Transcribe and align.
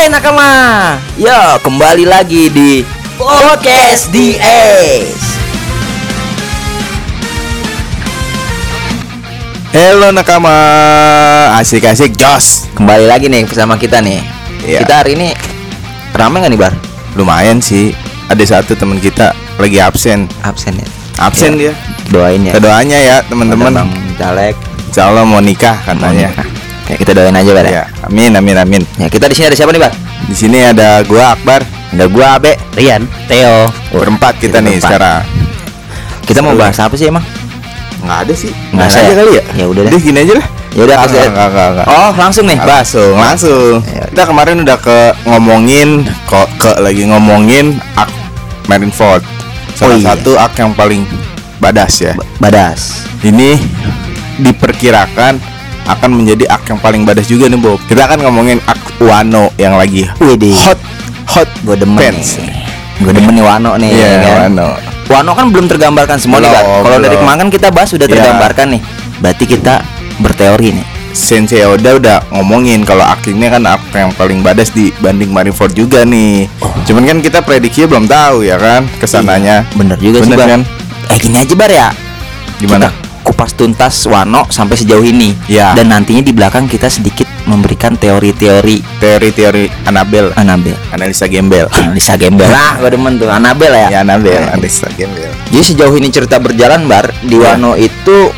Hai 0.00 0.08
nakama, 0.08 0.96
yo 1.20 1.60
kembali 1.60 2.08
lagi 2.08 2.48
di 2.48 2.80
Podcast 3.20 4.08
DS. 4.08 5.12
Halo 9.76 10.08
nakama, 10.08 10.56
asik-asik 11.60 12.16
Jos. 12.16 12.72
Kembali 12.72 13.04
lagi 13.04 13.28
nih 13.28 13.44
bersama 13.44 13.76
kita 13.76 14.00
nih. 14.00 14.24
Iya. 14.64 14.88
Kita 14.88 15.04
hari 15.04 15.20
ini 15.20 15.36
ramai 16.16 16.48
nggak 16.48 16.52
nih 16.56 16.60
bar? 16.64 16.72
Lumayan 17.20 17.60
sih. 17.60 17.92
Ada 18.32 18.56
satu 18.56 18.72
teman 18.72 19.04
kita 19.04 19.36
lagi 19.60 19.84
absen. 19.84 20.24
Absen 20.40 20.80
ya. 20.80 20.88
Absen 21.20 21.60
dia. 21.60 21.76
Doain 22.08 22.40
ya. 22.40 22.56
Doanya 22.56 22.96
ya 22.96 23.16
teman-teman. 23.28 23.84
Insya 24.16 25.12
Allah 25.12 25.28
mau 25.28 25.44
nikah 25.44 25.76
katanya. 25.84 26.32
Ya 26.90 26.94
kita 26.98 27.14
doain 27.14 27.30
aja 27.32 27.50
bar. 27.54 27.62
Ya. 27.62 27.70
Ya, 27.70 27.84
amin 28.02 28.34
amin 28.34 28.56
amin. 28.58 28.82
Ya 28.98 29.06
kita 29.06 29.30
di 29.30 29.34
sini 29.34 29.46
ada 29.46 29.54
siapa 29.54 29.70
nih 29.70 29.78
bar? 29.78 29.94
Di 30.26 30.34
sini 30.34 30.58
ada 30.58 31.06
gua 31.06 31.38
Akbar. 31.38 31.62
Ada 31.90 32.04
gua 32.10 32.26
Abe. 32.34 32.58
Rian, 32.74 33.06
Theo, 33.26 33.70
Berempat 33.90 34.38
kita, 34.38 34.58
kita 34.58 34.58
nih 34.58 34.74
berempat. 34.74 34.90
sekarang. 34.90 35.22
Kita 36.22 36.38
mau 36.42 36.50
Seru 36.50 36.60
bahas 36.62 36.78
apa 36.78 36.94
sih 36.94 37.06
emang? 37.06 37.24
Nggak 38.00 38.18
ada 38.26 38.34
sih. 38.34 38.52
Nggak 38.74 38.86
ada 38.86 38.98
aja 38.98 39.06
ya? 39.06 39.14
kali 39.14 39.32
ya. 39.32 39.42
Ya 39.54 39.64
udah 39.66 39.80
deh. 39.86 39.90
Udah 39.90 40.00
gini 40.02 40.18
aja 40.18 40.34
lah. 40.34 40.46
Ya 40.70 40.82
udah 40.86 40.96
nggak. 40.98 41.86
Oh 41.86 42.10
langsung 42.14 42.44
nih. 42.46 42.58
Langsung, 42.58 43.14
langsung. 43.14 43.74
Ya, 43.90 44.04
Kita 44.10 44.22
kemarin 44.26 44.56
udah 44.62 44.78
ke 44.78 44.98
ngomongin 45.26 45.88
kok 46.26 46.48
ke 46.58 46.70
lagi 46.78 47.06
ngomongin 47.06 47.78
ak 47.94 48.10
Marineford. 48.66 49.22
Salah 49.74 49.94
Oh, 49.94 49.98
iya. 49.98 50.06
satu 50.14 50.32
ak 50.38 50.54
yang 50.58 50.74
paling 50.74 51.02
badas 51.58 51.94
ya. 52.02 52.12
Badas. 52.38 53.06
Ini 53.22 53.58
diperkirakan 54.38 55.38
akan 55.92 56.10
menjadi 56.14 56.44
ak 56.46 56.62
yang 56.66 56.78
paling 56.78 57.02
badas 57.02 57.26
juga 57.26 57.46
nih 57.46 57.56
Bob. 57.56 57.78
Kita 57.84 58.06
akan 58.06 58.22
ngomongin 58.22 58.58
ak 58.64 58.78
Wano 59.00 59.50
yang 59.56 59.74
lagi 59.74 60.04
Widih. 60.18 60.54
hot 60.54 60.78
hot 61.26 61.48
Gue 61.62 61.74
demen 61.74 61.98
nih. 61.98 62.26
Gue 63.00 63.12
demen 63.12 63.32
nih 63.32 63.44
Wano 63.44 63.74
nih. 63.76 63.90
Iya, 63.90 64.08
kan? 64.20 64.52
Wano. 64.52 64.68
Wano 65.10 65.30
kan 65.32 65.46
belum 65.50 65.66
tergambarkan 65.66 66.16
semua 66.16 66.38
nih. 66.38 66.50
Belum, 66.50 66.84
Kalau 66.84 66.98
dari 67.00 67.16
kemarin 67.16 67.38
kan 67.40 67.50
kita 67.50 67.68
bahas 67.70 67.88
sudah 67.88 68.04
Iya. 68.04 68.14
tergambarkan 68.14 68.66
nih. 68.76 68.80
Berarti 69.18 69.44
kita 69.44 69.74
berteori 70.18 70.70
nih. 70.76 70.86
Sensei 71.10 71.66
Oda 71.66 71.98
udah 71.98 72.16
ngomongin 72.30 72.86
kalau 72.86 73.02
ak 73.02 73.26
ini 73.26 73.50
kan 73.50 73.66
ak 73.66 73.82
yang 73.90 74.14
paling 74.14 74.46
badas 74.46 74.70
dibanding 74.70 75.34
Marineford 75.34 75.74
juga 75.74 76.06
nih. 76.06 76.46
Oh. 76.62 76.70
Cuman 76.86 77.02
kan 77.02 77.18
kita 77.18 77.42
prediksinya 77.42 77.90
belum 77.90 78.06
tahu 78.06 78.46
ya 78.46 78.54
kan 78.54 78.86
ke 79.00 79.06
sananya. 79.06 79.66
Bener 79.74 79.98
juga 79.98 80.22
sih, 80.22 80.30
Bener 80.30 80.38
Bar. 80.38 80.48
kan? 80.48 80.60
Eh 81.10 81.18
gini 81.18 81.36
aja, 81.42 81.54
Bar 81.58 81.70
ya. 81.72 81.88
Gimana? 82.60 82.86
Kita 82.92 82.99
kupas 83.40 83.56
tuntas 83.56 83.96
Wano 84.04 84.44
sampai 84.52 84.76
sejauh 84.76 85.00
ini. 85.00 85.32
Ya. 85.48 85.72
Dan 85.72 85.88
nantinya 85.88 86.20
di 86.20 86.28
belakang 86.28 86.68
kita 86.68 86.92
sedikit 86.92 87.24
memberikan 87.48 87.96
teori-teori 87.96 89.00
Teori-teori 89.00 89.88
Anabel, 89.88 90.28
Anabel. 90.36 90.76
analisa 90.92 91.24
gembel. 91.24 91.64
Analisa 91.72 92.20
gembel. 92.20 92.52
Ah, 92.52 92.76
gue 92.76 92.92
demen 92.92 93.16
tuh 93.16 93.32
Anabel 93.32 93.72
ya. 93.72 93.88
Ya 93.88 93.98
Anabel, 94.04 94.36
Nah, 94.36 94.52
analisa 94.52 94.92
gembel. 94.92 95.32
Jadi 95.48 95.64
sejauh 95.64 95.96
ini 95.96 96.12
cerita 96.12 96.36
berjalan 96.36 96.84
bar 96.84 97.08
di 97.24 97.40
Iya. 97.40 97.56
Wano 97.56 97.80
itu 97.80 98.28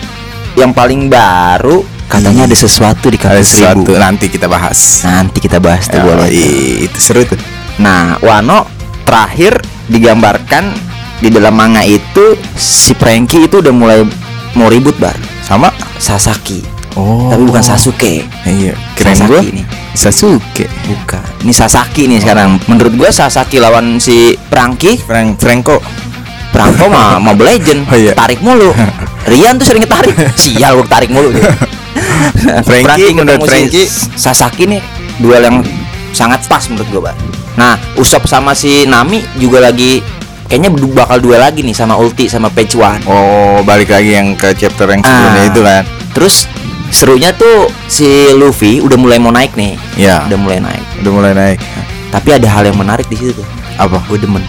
yang 0.54 0.70
paling 0.70 1.10
baru 1.10 1.82
katanya 2.06 2.46
ada 2.46 2.54
sesuatu 2.54 3.10
di 3.10 3.18
Ada 3.18 3.26
kali 3.26 3.42
seribu. 3.42 3.82
sesuatu 3.82 3.92
nanti 3.98 4.30
kita 4.30 4.46
bahas. 4.46 5.02
Nanti 5.02 5.42
kita 5.42 5.58
bahas 5.58 5.90
tuh 5.90 5.98
Ya, 5.98 6.06
boleh. 6.06 6.30
tuh. 6.30 6.38
i- 6.38 6.86
itu 6.86 6.98
seru 7.02 7.26
tuh. 7.26 7.42
Nah, 7.82 8.22
Wano 8.22 8.70
terakhir 9.02 9.58
digambarkan 9.90 10.70
di 11.18 11.26
dalam 11.26 11.58
manga 11.58 11.82
itu 11.82 12.38
si 12.54 12.94
Franky 12.94 13.50
itu 13.50 13.58
udah 13.58 13.74
mulai 13.74 14.06
mau 14.54 14.68
ribut 14.68 14.96
bar 15.00 15.16
Sama? 15.42 15.72
Sasaki. 15.98 16.82
Oh. 16.92 17.32
Tapi 17.32 17.42
bukan 17.48 17.64
Sasuke. 17.64 18.20
Iya, 18.44 18.76
keren 18.98 19.16
Sasaki 19.16 19.28
gua. 19.32 19.40
nih. 19.40 19.64
Sasuke. 19.96 20.66
Bukan. 20.84 21.24
Ini 21.40 21.52
Sasaki 21.56 22.02
nih 22.04 22.18
sekarang. 22.20 22.60
Menurut 22.68 22.92
gua 23.00 23.08
Sasaki 23.08 23.56
lawan 23.56 23.96
si 23.96 24.36
Franky, 24.52 25.00
Frank 25.00 25.40
Franco. 25.40 25.80
Franco 26.52 26.84
mah 26.92 27.16
Mobile 27.32 27.56
Legend. 27.56 27.80
Oh, 27.88 27.96
iya. 27.96 28.12
Tarik 28.12 28.44
mulu. 28.44 28.76
Rian 29.30 29.56
tuh 29.56 29.66
sering 29.72 29.88
tarik. 29.88 30.12
Sial 30.36 30.76
gua 30.76 30.84
tarik 30.84 31.08
mulu. 31.08 31.32
gitu. 31.32 31.48
Franky, 32.68 33.16
menurut 33.16 33.40
ketemu 33.40 33.48
si 33.48 33.48
Franky. 33.48 33.82
Sasaki 34.18 34.62
nih 34.68 34.80
duel 35.16 35.42
yang 35.48 35.56
sangat 36.12 36.44
pas 36.44 36.60
menurut 36.68 36.88
gua, 36.92 37.02
Bar. 37.08 37.16
Nah, 37.56 37.76
Usop 37.96 38.28
sama 38.28 38.52
si 38.52 38.84
Nami 38.84 39.20
juga 39.40 39.64
lagi 39.64 40.00
kayaknya 40.52 40.68
bakal 40.92 41.16
duel 41.16 41.40
lagi 41.40 41.64
nih 41.64 41.72
sama 41.72 41.96
Ulti 41.96 42.28
sama 42.28 42.52
Page 42.52 42.76
One. 42.76 43.00
Oh, 43.04 43.64
balik 43.64 43.88
lagi 43.88 44.12
yang 44.12 44.36
ke 44.36 44.52
chapter 44.52 44.84
yang 44.84 45.00
sebelumnya 45.00 45.40
Ah. 45.40 45.48
itu 45.48 45.60
kan. 45.62 45.82
Terus 46.12 46.44
serunya 46.92 47.32
tuh 47.32 47.72
si 47.88 48.04
Luffy 48.30 48.84
udah 48.84 49.00
mulai 49.00 49.16
mau 49.16 49.32
naik 49.32 49.56
nih. 49.56 49.80
Ya, 49.96 50.28
Udah 50.28 50.36
mulai 50.36 50.60
naik. 50.60 50.84
udah 51.00 51.08
mulai 51.10 51.32
naik. 51.32 51.58
Tapi 52.12 52.28
ada 52.30 52.44
hal 52.46 52.68
yang 52.68 52.76
menarik 52.76 53.08
di 53.08 53.16
situ 53.16 53.32
tuh. 53.32 53.48
Apa? 53.80 53.96
Gue 54.04 54.20
demen. 54.20 54.44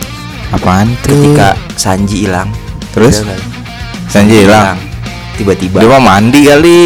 Apaan 0.51 0.91
tuh? 0.99 1.15
Ketika 1.15 1.55
Sanji 1.73 2.27
hilang. 2.27 2.51
Terus? 2.91 3.23
Sanji 4.05 4.43
hilang. 4.43 4.75
Tiba-tiba. 5.33 5.79
Dia 5.79 5.87
mah 5.89 6.03
mandi 6.03 6.43
kali. 6.43 6.81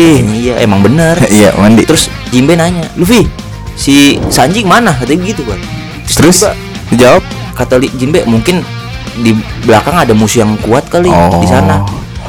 Iya 0.45 0.61
emang 0.61 0.79
bener. 0.79 1.17
Iya, 1.33 1.57
mandi. 1.57 1.83
Terus 1.83 2.13
Jinbe 2.29 2.53
nanya, 2.53 2.85
Luffy, 2.93 3.25
si 3.73 4.21
Sanji 4.29 4.61
ke 4.61 4.69
mana? 4.69 4.93
Katanya 4.93 5.25
begitu 5.25 5.41
kan. 5.41 5.57
Terus 6.05 6.45
tiba- 6.45 6.55
dijawab 6.87 7.23
kata 7.57 7.81
Jinbe 7.97 8.21
mungkin 8.23 8.61
di 9.17 9.31
belakang 9.61 9.95
ada 9.95 10.11
musuh 10.11 10.41
yang 10.41 10.53
kuat 10.59 10.87
kali 10.87 11.07
Oh. 11.07 11.37
di 11.37 11.47
sana. 11.47 11.81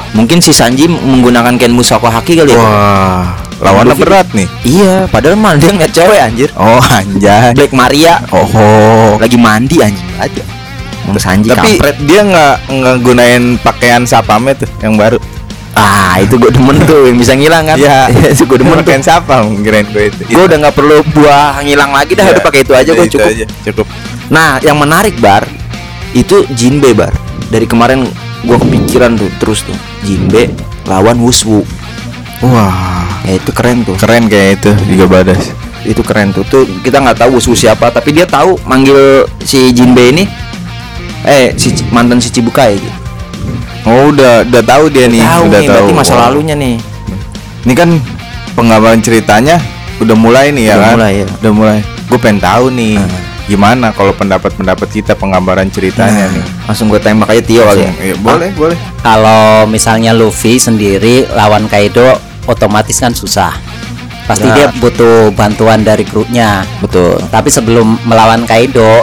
Mungkin 0.09 0.39
si 0.39 0.49
Sanji 0.49 0.85
menggunakan 0.85 1.53
Ken 1.55 1.69
Musako 1.69 2.07
Haki 2.07 2.33
kali 2.35 2.49
ya. 2.49 2.57
Wah, 2.57 3.25
lawannya 3.59 3.93
Luffy- 3.93 4.03
berat 4.03 4.27
nih. 4.31 4.47
Iya, 4.63 4.95
padahal 5.05 5.35
mah 5.35 5.53
dia 5.53 5.69
ngeliat 5.69 5.91
cewek 5.91 6.19
anjir. 6.19 6.49
Oh, 6.55 6.81
anjay. 6.81 7.53
Black 7.53 7.71
Maria 7.71 8.17
Oh, 8.29 9.15
lagi 9.15 9.37
mandi 9.37 9.77
anjing 9.79 10.09
aja. 10.17 10.41
Emang 11.01 11.17
Sanji 11.17 11.49
Tapi 11.49 11.77
kampret. 11.77 11.97
dia 12.03 12.21
nggak 12.21 12.55
nggak 12.69 12.95
gunain 12.99 13.43
pakaian 13.59 14.01
sapame 14.03 14.53
tuh 14.53 14.65
yang 14.79 14.93
baru. 14.93 15.21
Ah, 15.71 16.17
itu 16.17 16.35
gue 16.35 16.49
demen 16.49 16.75
tuh 16.83 17.05
yang 17.05 17.15
bisa 17.15 17.33
ngilang 17.33 17.63
kan. 17.63 17.77
Iya, 17.77 18.09
itu 18.33 18.43
gue 18.43 18.57
demen 18.57 18.73
tuh. 18.75 18.81
pakaian 18.83 19.03
sapam 19.03 19.61
keren 19.61 19.85
gue 19.87 20.09
itu. 20.09 20.21
Gue 20.27 20.43
udah 20.43 20.57
nggak 20.59 20.73
perlu 20.73 21.05
buah 21.07 21.61
ngilang 21.61 21.91
lagi 21.91 22.13
dah, 22.13 22.25
Iya, 22.25 22.33
udah 22.33 22.43
pakai 22.43 22.61
itu 22.61 22.73
aja 22.73 22.91
gue 22.91 23.07
cukup. 23.07 23.29
aja, 23.29 23.45
cukup. 23.63 23.85
Nah, 24.27 24.57
yang 24.59 24.75
menarik 24.75 25.13
bar 25.17 25.45
itu 26.11 26.45
Jinbe 26.51 26.91
bar. 26.91 27.13
Dari 27.49 27.65
kemarin 27.65 28.05
gua 28.41 28.57
kepikiran 28.57 29.15
tuh 29.15 29.29
terus 29.37 29.61
tuh 29.61 29.75
Jinbe 30.01 30.49
lawan 30.85 31.17
Wuswu. 31.17 31.61
Wah, 32.39 33.03
Ya 33.27 33.35
itu 33.35 33.51
keren 33.51 33.83
tuh. 33.83 33.99
keren 33.99 34.25
kayak 34.25 34.63
itu 34.63 34.71
juga 34.87 35.05
badas. 35.11 35.51
Itu 35.81 36.01
keren 36.01 36.31
tuh. 36.31 36.43
Tuh 36.43 36.63
kita 36.81 36.97
nggak 36.97 37.19
tahu 37.19 37.35
Wuswu 37.35 37.51
siapa, 37.53 37.89
tapi 37.89 38.11
dia 38.11 38.23
tahu 38.23 38.55
manggil 38.63 38.95
si 39.39 39.69
Jinbe 39.69 40.07
ini 40.07 40.23
eh 41.21 41.51
si 41.53 41.75
mantan 41.89 42.17
si 42.17 42.31
Cibukai 42.31 42.79
gitu. 42.79 42.95
Oh, 43.83 44.07
udah 44.09 44.43
udah 44.43 44.61
tahu 44.61 44.87
dia 44.87 45.07
nih, 45.07 45.19
tahu 45.19 45.43
udah 45.45 45.59
nih, 45.59 45.67
tahu. 45.67 45.75
berarti 45.75 45.93
masa 45.95 46.13
lalunya 46.15 46.53
nih. 46.53 46.75
Ini 47.59 47.73
kan 47.75 47.89
penggambaran 48.53 48.99
ceritanya 48.99 49.59
udah 49.99 50.15
mulai 50.15 50.51
nih 50.51 50.63
ya 50.65 50.73
Udah 50.73 50.83
kan? 50.85 50.93
mulai, 50.95 51.13
ya. 51.15 51.27
Udah 51.43 51.51
mulai. 51.51 51.79
Gue 52.07 52.17
pengen 52.17 52.39
tahu 52.39 52.65
nih 52.71 52.95
Ah. 52.95 53.09
Gimana 53.49 53.89
kalau 53.89 54.13
pendapat-pendapat 54.13 54.87
kita 54.93 55.13
penggambaran 55.17 55.65
ceritanya 55.73 56.29
nih. 56.29 56.45
Langsung 56.69 56.85
gue 56.93 57.01
tembak 57.01 57.33
aja 57.33 57.41
Tio 57.41 57.65
kali 57.65 57.81
ya. 57.81 57.91
Iya, 57.97 58.15
boleh, 58.21 58.49
boleh. 58.53 58.77
kalau 59.01 59.65
misalnya 59.65 60.13
Luffy 60.13 60.61
sendiri 60.61 61.25
lawan 61.33 61.65
Kaido 61.65 62.13
otomatis 62.45 63.01
kan 63.01 63.17
susah. 63.17 63.57
Pasti 64.29 64.45
Ya. 64.45 64.53
dia 64.53 64.67
butuh 64.77 65.33
bantuan 65.33 65.81
dari 65.81 66.05
grupnya. 66.05 66.61
Betul. 66.77 67.17
Tapi 67.33 67.49
sebelum 67.49 67.97
melawan 68.05 68.45
Kaido 68.45 69.01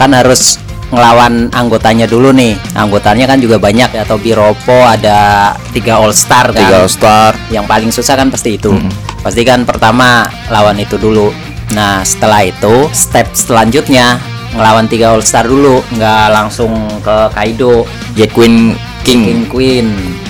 kan 0.00 0.08
harus 0.16 0.56
ngelawan 0.88 1.52
anggotanya 1.52 2.08
dulu 2.08 2.32
nih. 2.32 2.56
Anggotanya 2.72 3.28
kan 3.28 3.36
juga 3.36 3.60
banyak 3.60 3.92
ya. 3.92 4.08
Atau 4.08 4.16
Biropo 4.16 4.80
ada 4.88 5.52
tiga 5.76 6.00
All 6.00 6.16
Star 6.16 6.48
kan. 6.56 6.64
Tiga 6.64 6.88
Star. 6.88 7.36
Yang 7.52 7.66
paling 7.68 7.90
susah 7.92 8.16
kan 8.16 8.32
pasti 8.32 8.56
itu. 8.56 8.72
Mm-mm. 8.72 8.88
Pasti 9.20 9.44
kan 9.44 9.68
pertama 9.68 10.32
lawan 10.48 10.80
itu 10.80 10.96
dulu. 10.96 11.28
Nah 11.72 12.04
setelah 12.04 12.44
itu 12.44 12.92
step 12.92 13.32
selanjutnya 13.32 14.20
ngelawan 14.54 14.86
tiga 14.86 15.16
All 15.16 15.24
Star 15.24 15.48
dulu, 15.48 15.80
nggak 15.96 16.26
langsung 16.30 16.70
ke 17.00 17.16
Kaido. 17.32 17.88
Jet 18.14 18.30
Queen 18.36 18.76
King. 19.02 19.24
King 19.24 19.42
Queen. 19.48 19.86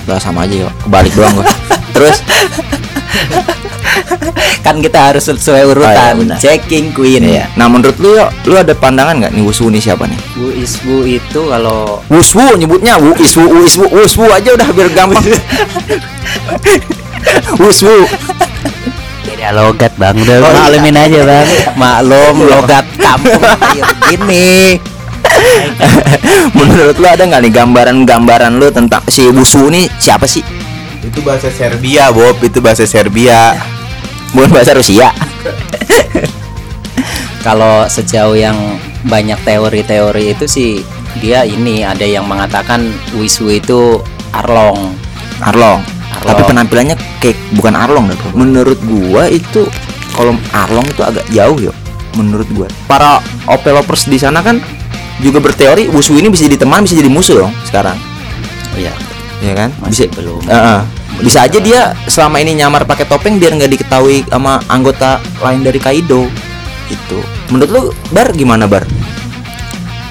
Udah 0.07 0.23
sama 0.23 0.47
aja 0.47 0.69
yuk. 0.69 0.73
Kebalik 0.87 1.13
doang 1.19 1.35
gua. 1.37 1.47
Terus 1.93 2.23
Kan 4.65 4.81
kita 4.81 5.13
harus 5.13 5.29
sesuai 5.29 5.77
urutan. 5.77 6.17
Oh, 6.17 6.25
iya. 6.25 6.37
Jack 6.41 6.73
King 6.73 6.89
Queen. 6.97 7.21
Iya. 7.21 7.53
Nah 7.55 7.69
menurut 7.69 8.01
lu 8.01 8.17
yuk, 8.17 8.33
lu 8.49 8.57
ada 8.57 8.73
pandangan 8.73 9.21
nggak 9.21 9.33
nih 9.37 9.45
Wuswu 9.45 9.69
nih 9.69 9.85
siapa 9.85 10.09
nih? 10.09 10.17
Isbu 10.41 11.05
itu 11.05 11.41
kalau 11.53 12.01
Wuswu 12.09 12.57
nyebutnya 12.57 12.97
Wu 12.97 13.13
Iswu 13.21 13.45
Wu 13.45 13.61
Iswu 13.69 13.85
Wuswu 13.93 14.25
aja 14.33 14.57
udah 14.57 14.69
biar 14.73 14.89
gampang. 14.97 15.21
Wuswu. 17.61 18.09
Beda 19.45 19.61
logat 19.61 19.93
bang, 20.01 20.17
udah 20.17 20.37
Oh, 20.41 20.49
iya. 20.49 20.57
maklumin 20.57 20.97
aja 20.97 21.21
bang. 21.29 21.49
Maklum 21.77 22.37
logat 22.49 22.87
kampung 22.97 23.43
kayak 23.45 23.93
gini. 24.09 24.81
menurut 26.57 26.97
lu 26.97 27.05
ada 27.05 27.29
nggak 27.29 27.43
nih 27.45 27.53
gambaran-gambaran 27.53 28.57
lu 28.57 28.73
tentang 28.73 29.05
si 29.13 29.29
Wuswu 29.29 29.69
nih 29.69 29.85
siapa 30.01 30.25
sih? 30.25 30.41
Itu 31.05 31.21
bahasa 31.21 31.53
Serbia, 31.53 32.09
Bob. 32.09 32.41
Itu 32.41 32.65
bahasa 32.65 32.89
Serbia. 32.89 33.53
Bukan 34.33 34.49
bahasa 34.49 34.73
Rusia. 34.73 35.13
kalau 37.47 37.85
sejauh 37.85 38.33
yang 38.33 38.57
banyak 39.05 39.37
teori-teori 39.45 40.33
itu 40.33 40.49
sih 40.49 40.71
dia 41.21 41.45
ini 41.45 41.85
ada 41.85 42.09
yang 42.09 42.25
mengatakan 42.25 42.89
Wiswu 43.13 43.61
itu 43.61 44.01
Arlong. 44.33 44.97
Arlong. 45.45 45.85
Arlong. 46.15 46.31
Tapi 46.31 46.43
penampilannya 46.47 46.97
kayak 47.19 47.37
bukan 47.55 47.75
Arlong 47.75 48.05
dah. 48.11 48.17
bro. 48.17 48.31
Menurut 48.37 48.79
gua 48.85 49.27
itu 49.27 49.67
kalau 50.15 50.39
Arlong 50.55 50.87
itu 50.87 51.03
agak 51.03 51.25
jauh 51.31 51.59
ya. 51.59 51.73
Menurut 52.15 52.47
gua. 52.55 52.67
Para 52.87 53.19
opelovers 53.51 54.07
di 54.07 54.17
sana 54.17 54.39
kan 54.41 54.63
juga 55.19 55.39
berteori 55.39 55.87
Wusu 55.91 56.19
ini 56.19 56.27
bisa 56.31 56.47
jadi 56.47 56.59
teman, 56.59 56.83
bisa 56.83 56.95
jadi 56.95 57.11
musuh 57.11 57.47
dong 57.47 57.53
sekarang. 57.67 57.95
Oh 58.75 58.79
iya, 58.79 58.95
Ya 59.39 59.55
kan? 59.55 59.71
masih 59.79 60.11
bisa 60.11 60.19
belum. 60.19 60.43
Heeh. 60.47 60.81
bisa 61.15 61.47
aja 61.47 61.59
dia 61.63 61.95
selama 62.11 62.43
ini 62.43 62.59
nyamar 62.59 62.83
pakai 62.83 63.07
topeng 63.07 63.39
biar 63.39 63.55
nggak 63.55 63.71
diketahui 63.71 64.27
sama 64.27 64.59
anggota 64.67 65.23
lain 65.39 65.63
dari 65.63 65.79
Kaido. 65.79 66.27
Itu. 66.91 67.23
Menurut 67.55 67.71
lu 67.71 67.83
Bar 68.11 68.35
gimana 68.35 68.67
Bar? 68.67 68.83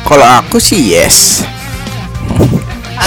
Kalau 0.03 0.23
aku 0.23 0.59
sih 0.59 0.95
yes. 0.95 1.44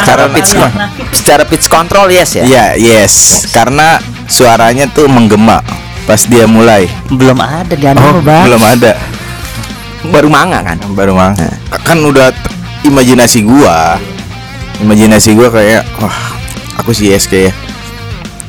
Secara 0.02 0.24
pitch 0.30 0.50
secara 1.18 1.42
pitch 1.48 1.66
control 1.72 2.12
yes 2.12 2.36
ya. 2.36 2.44
Iya, 2.44 2.64
yes. 2.76 3.14
Karena 3.50 4.00
suaranya 4.26 4.90
tuh 4.90 5.08
menggema 5.08 5.62
pas 6.06 6.22
dia 6.22 6.46
mulai. 6.46 6.86
Belum 7.10 7.36
ada 7.38 7.74
di 7.74 7.86
Oh, 7.98 8.22
belum 8.22 8.62
ada. 8.62 8.92
Baru 10.06 10.30
manga 10.30 10.62
kan. 10.62 10.78
Baru 10.94 11.18
mang. 11.18 11.34
Kan 11.82 11.98
udah 11.98 12.30
imajinasi 12.86 13.42
gua. 13.42 13.98
Imajinasi 14.78 15.34
gua 15.34 15.50
kayak 15.50 15.82
wah, 15.98 16.18
aku 16.78 16.94
sih 16.94 17.10
yes 17.10 17.26
kayak. 17.26 17.52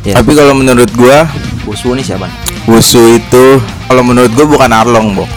Ya. 0.05 0.21
Tapi 0.21 0.37
kalau 0.37 0.53
menurut 0.53 0.87
gua 0.93 1.25
Wusu 1.67 1.91
ini 1.91 1.99
siapa? 2.05 2.31
Wusu 2.63 3.19
itu 3.19 3.59
kalau 3.89 4.03
menurut 4.05 4.31
gua 4.37 4.45
bukan 4.47 4.71
Arlong, 4.71 5.17
Bok. 5.17 5.27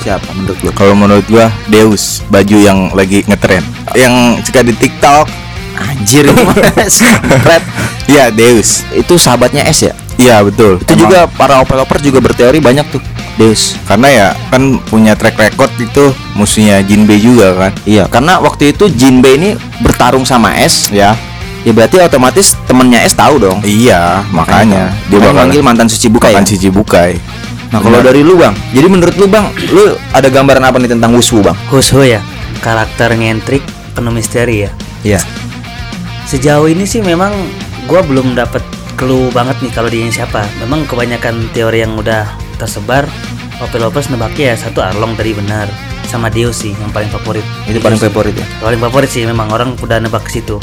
Siapa 0.00 0.32
menurut 0.32 0.58
lu? 0.62 0.70
Kalau 0.72 0.94
menurut 0.94 1.26
gua 1.26 1.50
Deus, 1.66 2.22
baju 2.30 2.56
yang 2.56 2.94
lagi 2.94 3.26
ngetren. 3.26 3.64
Yang 3.96 4.46
suka 4.46 4.60
di 4.62 4.72
TikTok. 4.76 5.49
Anjir 5.80 6.28
Red. 6.28 7.64
Iya, 8.10 8.26
Deus. 8.28 8.82
Itu 8.90 9.14
sahabatnya 9.14 9.62
S 9.64 9.86
ya? 9.86 9.94
Iya, 10.18 10.42
betul. 10.42 10.76
Itu 10.76 10.92
Emang- 10.92 11.06
juga 11.06 11.20
para 11.30 11.62
opeloper 11.62 12.02
juga 12.02 12.18
berteori 12.20 12.58
banyak 12.58 12.86
tuh. 12.90 13.02
Deus. 13.32 13.72
karena 13.86 14.08
ya 14.10 14.26
kan 14.50 14.76
punya 14.84 15.16
track 15.16 15.32
record 15.34 15.72
itu 15.78 16.12
musuhnya 16.34 16.82
Jinbei 16.82 17.16
juga 17.16 17.56
kan. 17.56 17.72
Iya, 17.88 18.04
karena 18.04 18.36
waktu 18.36 18.74
itu 18.74 18.90
Jinbei 18.90 19.38
ini 19.38 19.50
bertarung 19.80 20.28
sama 20.28 20.52
S, 20.52 20.92
Ya. 20.92 21.16
ya 21.62 21.72
berarti 21.72 21.96
otomatis 21.98 22.52
temennya 22.66 23.00
S 23.00 23.14
tahu 23.14 23.40
dong. 23.40 23.62
Iya, 23.62 24.26
makanya 24.28 24.92
dia 25.08 25.22
bakal 25.22 25.32
manggil 25.40 25.62
mantan 25.62 25.88
suci 25.88 26.10
bukai. 26.10 26.34
makan 26.34 26.44
ya? 26.44 26.50
Cici 26.50 26.68
Bukai. 26.68 27.12
Nah, 27.70 27.78
kalau 27.78 28.02
dari 28.02 28.20
lu, 28.20 28.34
Bang. 28.36 28.52
Jadi 28.74 28.86
menurut 28.90 29.14
lu, 29.14 29.24
Bang, 29.24 29.46
lu 29.70 29.88
ada 30.10 30.26
gambaran 30.26 30.60
apa 30.60 30.76
nih 30.76 30.90
tentang 30.90 31.14
Wusu, 31.14 31.40
Bang? 31.40 31.54
Husho 31.70 32.02
ya 32.02 32.20
karakter 32.58 33.14
ngentrik 33.14 33.62
penuh 33.94 34.10
misteri 34.10 34.66
ya 34.66 34.70
Iya. 35.00 35.20
Sejauh 36.30 36.70
ini 36.70 36.86
sih 36.86 37.02
memang 37.02 37.34
gua 37.90 38.06
belum 38.06 38.38
dapat 38.38 38.62
clue 38.94 39.34
banget 39.34 39.58
nih 39.66 39.72
kalau 39.74 39.90
dia 39.90 40.06
ini 40.06 40.14
siapa 40.14 40.46
memang 40.62 40.86
kebanyakan 40.86 41.50
teori 41.50 41.82
yang 41.82 41.98
udah 41.98 42.30
tersebar 42.54 43.10
Opelopers 43.60 44.08
nebaknya 44.08 44.54
ya 44.54 44.70
satu 44.70 44.80
Arlong 44.80 45.18
tadi 45.18 45.34
benar 45.34 45.66
sama 46.06 46.30
Dio 46.30 46.54
sih 46.54 46.72
yang 46.72 46.88
paling 46.94 47.10
favorit 47.10 47.44
Itu 47.68 47.82
paling 47.82 47.98
favorit 47.98 48.32
ya. 48.32 48.46
paling 48.62 48.78
favorit 48.78 49.10
sih 49.10 49.26
memang 49.26 49.50
orang 49.50 49.74
udah 49.82 49.98
nebak 49.98 50.22
ke 50.30 50.38
situ 50.38 50.62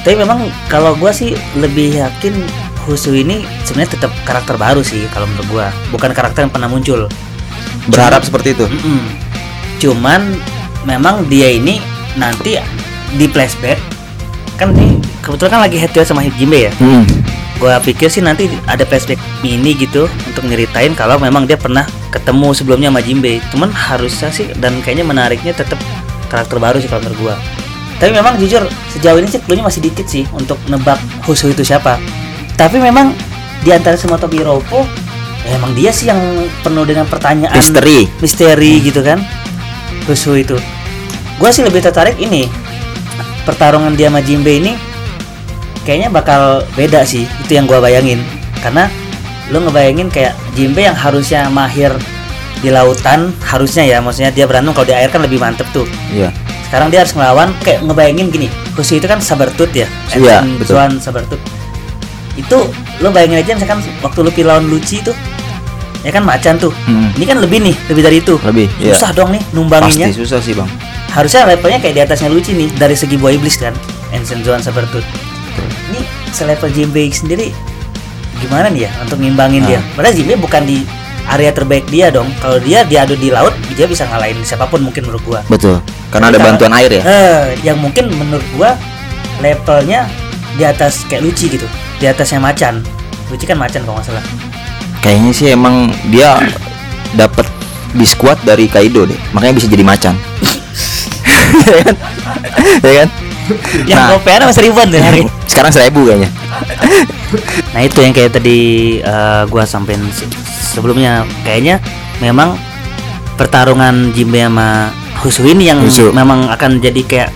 tapi 0.00 0.16
memang 0.16 0.48
kalau 0.72 0.96
gua 0.96 1.12
sih 1.12 1.36
lebih 1.60 2.00
yakin 2.00 2.40
Husu 2.88 3.12
ini 3.12 3.44
sebenarnya 3.68 4.00
tetap 4.00 4.12
karakter 4.24 4.56
baru 4.56 4.80
sih 4.80 5.04
kalau 5.12 5.28
menurut 5.28 5.48
gua 5.52 5.66
bukan 5.92 6.16
karakter 6.16 6.48
yang 6.48 6.52
pernah 6.56 6.72
muncul 6.72 7.04
Berharap 7.88 8.22
seperti 8.26 8.52
itu. 8.52 8.66
Mm-mm. 8.68 9.02
Cuman 9.80 10.36
memang 10.84 11.24
dia 11.32 11.48
ini 11.48 11.80
nanti 12.18 12.60
di 13.16 13.26
flashback 13.30 13.99
kan 14.60 14.76
ini 14.76 15.00
kebetulan 15.24 15.56
kan 15.56 15.60
lagi 15.64 15.80
head 15.80 15.88
to 15.96 16.04
head 16.04 16.08
sama 16.08 16.20
Jinbei 16.36 16.68
ya. 16.68 16.72
Hmm. 16.76 17.08
Gua 17.56 17.80
pikir 17.80 18.12
sih 18.12 18.20
nanti 18.20 18.48
ada 18.68 18.84
flashback 18.84 19.16
mini 19.40 19.72
gitu 19.72 20.04
untuk 20.28 20.44
nyeritain 20.44 20.92
kalau 20.92 21.16
memang 21.16 21.48
dia 21.48 21.56
pernah 21.56 21.88
ketemu 22.12 22.52
sebelumnya 22.52 22.92
sama 22.92 23.00
Jinbei. 23.00 23.40
Cuman 23.48 23.72
harusnya 23.72 24.28
sih 24.28 24.52
dan 24.60 24.76
kayaknya 24.84 25.08
menariknya 25.08 25.56
tetap 25.56 25.80
karakter 26.28 26.60
baru 26.60 26.76
sih 26.76 26.88
kalau 26.92 27.08
menurut 27.08 27.32
gua. 27.32 27.36
Tapi 27.96 28.12
memang 28.12 28.36
jujur 28.36 28.64
sejauh 28.92 29.16
ini 29.20 29.28
sih 29.28 29.40
clue-nya 29.40 29.64
masih 29.64 29.80
dikit 29.80 30.04
sih 30.04 30.28
untuk 30.36 30.60
nebak 30.68 31.00
Husu 31.24 31.52
itu 31.52 31.64
siapa. 31.64 31.96
Tapi 32.56 32.76
memang 32.80 33.16
di 33.64 33.72
antara 33.72 33.96
semua 33.96 34.16
Tobiropo 34.16 34.84
ya 35.44 35.56
emang 35.56 35.72
dia 35.76 35.92
sih 35.92 36.08
yang 36.08 36.20
penuh 36.60 36.84
dengan 36.84 37.08
pertanyaan 37.08 37.56
Misteri. 37.56 38.08
misteri 38.20 38.80
gitu 38.84 39.00
kan 39.00 39.20
Husu 40.08 40.36
itu 40.36 40.56
gue 41.40 41.50
sih 41.52 41.64
lebih 41.64 41.80
tertarik 41.80 42.20
ini 42.20 42.44
pertarungan 43.50 43.98
dia 43.98 44.06
sama 44.06 44.22
Jinbei 44.22 44.62
ini 44.62 44.78
kayaknya 45.82 46.08
bakal 46.08 46.62
beda 46.78 47.02
sih 47.02 47.26
itu 47.42 47.50
yang 47.50 47.66
gue 47.66 47.82
bayangin 47.82 48.22
karena 48.62 48.86
lo 49.50 49.58
ngebayangin 49.60 50.06
kayak 50.06 50.38
Jinbei 50.54 50.86
yang 50.86 50.94
harusnya 50.94 51.50
mahir 51.50 51.90
di 52.62 52.70
lautan 52.70 53.34
harusnya 53.42 53.82
ya 53.82 53.98
maksudnya 53.98 54.30
dia 54.30 54.46
berantem 54.46 54.70
kalau 54.70 54.86
di 54.86 54.94
air 54.94 55.10
kan 55.10 55.18
lebih 55.18 55.42
mantep 55.42 55.66
tuh 55.74 55.88
Iya. 56.14 56.30
sekarang 56.70 56.92
dia 56.94 57.02
harus 57.02 57.10
ngelawan 57.16 57.50
kayak 57.66 57.82
ngebayangin 57.82 58.30
gini 58.30 58.46
Husu 58.78 59.02
itu 59.02 59.10
kan 59.10 59.18
sabertooth 59.18 59.74
ya 59.74 59.90
Iya, 60.14 60.46
betul. 60.60 60.78
Zuan 60.78 61.02
sabertooth 61.02 61.42
itu 62.38 62.58
lo 63.02 63.08
bayangin 63.10 63.42
aja 63.42 63.58
misalkan 63.58 63.82
waktu 64.00 64.18
lo 64.22 64.30
lawan 64.46 64.70
Luci 64.70 65.02
tuh 65.02 65.16
ya 66.06 66.12
kan 66.12 66.22
macan 66.22 66.56
tuh 66.56 66.70
Hmm. 66.86 67.10
ini 67.16 67.24
kan 67.26 67.40
lebih 67.40 67.58
nih 67.60 67.74
lebih 67.90 68.02
dari 68.04 68.16
itu 68.22 68.36
Lebih, 68.40 68.68
iya. 68.78 68.94
susah 68.94 69.10
dong 69.12 69.32
nih 69.34 69.42
numbanginnya 69.52 70.08
Pasti 70.08 70.20
susah 70.20 70.38
sih, 70.40 70.54
Bang. 70.56 70.68
Harusnya 71.10 71.46
levelnya 71.46 71.78
kayak 71.82 71.94
di 71.94 72.02
atasnya 72.02 72.30
Luci 72.30 72.54
nih 72.54 72.68
dari 72.78 72.94
segi 72.94 73.18
buah 73.18 73.34
iblis 73.34 73.58
kan 73.58 73.74
Ancient 74.14 74.42
Zoan 74.42 74.62
Sabertooth 74.62 75.06
ini 75.90 76.00
selevel 76.30 76.70
Jinbei 76.70 77.10
sendiri 77.10 77.50
gimana 78.40 78.70
nih 78.70 78.86
ya 78.86 78.90
untuk 79.02 79.18
ngimbangin 79.18 79.66
dia 79.66 79.80
padahal 79.94 80.14
Jinbei 80.14 80.38
bukan 80.38 80.62
di 80.64 80.86
area 81.28 81.50
terbaik 81.52 81.86
dia 81.90 82.08
dong 82.10 82.30
kalau 82.40 82.58
dia 82.58 82.82
diadu 82.82 83.14
di 83.14 83.28
laut 83.30 83.52
dia 83.74 83.86
bisa 83.86 84.06
ngalahin 84.06 84.38
siapa 84.42 84.66
pun 84.66 84.80
mungkin 84.82 85.04
menurut 85.06 85.22
gua 85.26 85.40
Betul. 85.46 85.78
Karena 86.10 86.34
ada 86.34 86.42
bantuan 86.42 86.74
air 86.74 86.90
ya. 86.90 87.02
eh, 87.06 87.42
yang 87.62 87.78
mungkin 87.78 88.10
menurut 88.10 88.42
gua 88.58 88.74
levelnya 89.38 90.10
di 90.58 90.66
atas 90.66 91.06
kayak 91.06 91.22
Luci 91.22 91.46
gitu 91.52 91.66
di 91.98 92.06
atasnya 92.06 92.42
macan 92.42 92.82
Luci 93.30 93.46
kan 93.46 93.58
macan 93.58 93.86
kalau 93.86 93.98
nggak 93.98 94.10
salah 94.10 94.24
Kayaknya 95.00 95.32
sih 95.32 95.48
emang 95.48 95.88
dia 96.12 96.36
dapat 97.16 97.48
biskuat 97.96 98.36
dari 98.44 98.68
Kaido 98.68 99.08
deh. 99.08 99.16
Makanya 99.32 99.56
bisa 99.56 99.64
jadi 99.64 99.80
macan. 99.80 100.12
Ya 101.52 101.82
kan? 101.82 101.96
Ya 102.80 102.92
kan? 103.00 103.08
yang 103.82 103.98
Nah. 103.98 104.08
gopean 104.14 104.40
sama 104.40 104.54
seribuan 104.54 104.86
tuh 104.86 104.98
hari 104.98 105.26
Sekarang 105.50 105.72
seribu 105.74 106.06
kayaknya. 106.06 106.30
Nah 107.72 107.80
itu 107.82 107.98
yang 107.98 108.14
kayak 108.14 108.30
tadi 108.32 108.58
eh, 108.96 109.42
gua 109.46 109.64
sampein 109.64 109.98
se- 110.08 110.30
sebelumnya 110.70 111.26
kayaknya 111.42 111.82
memang 112.18 112.54
pertarungan 113.34 114.12
Jinbei 114.12 114.44
sama 114.44 114.94
Husu 115.18 115.44
ini 115.44 115.66
yang 115.66 115.82
Husu. 115.82 116.14
memang 116.14 116.46
akan 116.48 116.78
jadi 116.78 117.02
kayak 117.02 117.30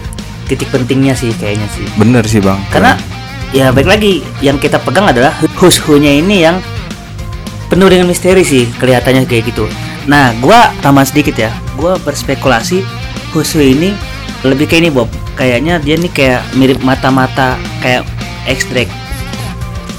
titik 0.46 0.70
pentingnya 0.70 1.12
sih 1.12 1.34
kayaknya 1.34 1.66
sih. 1.68 1.84
Bener 1.96 2.22
sih 2.24 2.38
bang. 2.38 2.56
Karena 2.70 2.94
ya 3.50 3.70
baik 3.70 3.88
lagi 3.88 4.22
yang 4.38 4.56
kita 4.56 4.78
pegang 4.78 5.04
adalah 5.04 5.34
Husu-nya 5.58 6.10
ini 6.10 6.42
yang 6.42 6.62
penuh 7.66 7.90
dengan 7.90 8.06
misteri 8.06 8.40
sih 8.40 8.70
kelihatannya 8.72 9.26
kayak 9.26 9.50
gitu. 9.50 9.66
Nah 10.06 10.30
gua 10.38 10.70
tambahan 10.78 11.08
sedikit 11.08 11.34
ya, 11.34 11.50
gua 11.74 11.98
berspekulasi 11.98 12.84
Husu 13.34 13.58
ini 13.58 13.90
lebih 14.46 14.70
kayak 14.70 14.86
ini 14.86 14.90
Bob, 14.94 15.10
kayaknya 15.34 15.82
dia 15.82 15.98
nih 15.98 16.12
kayak 16.14 16.40
mirip 16.54 16.78
mata-mata 16.86 17.58
kayak 17.82 18.06
X-Drake. 18.46 18.92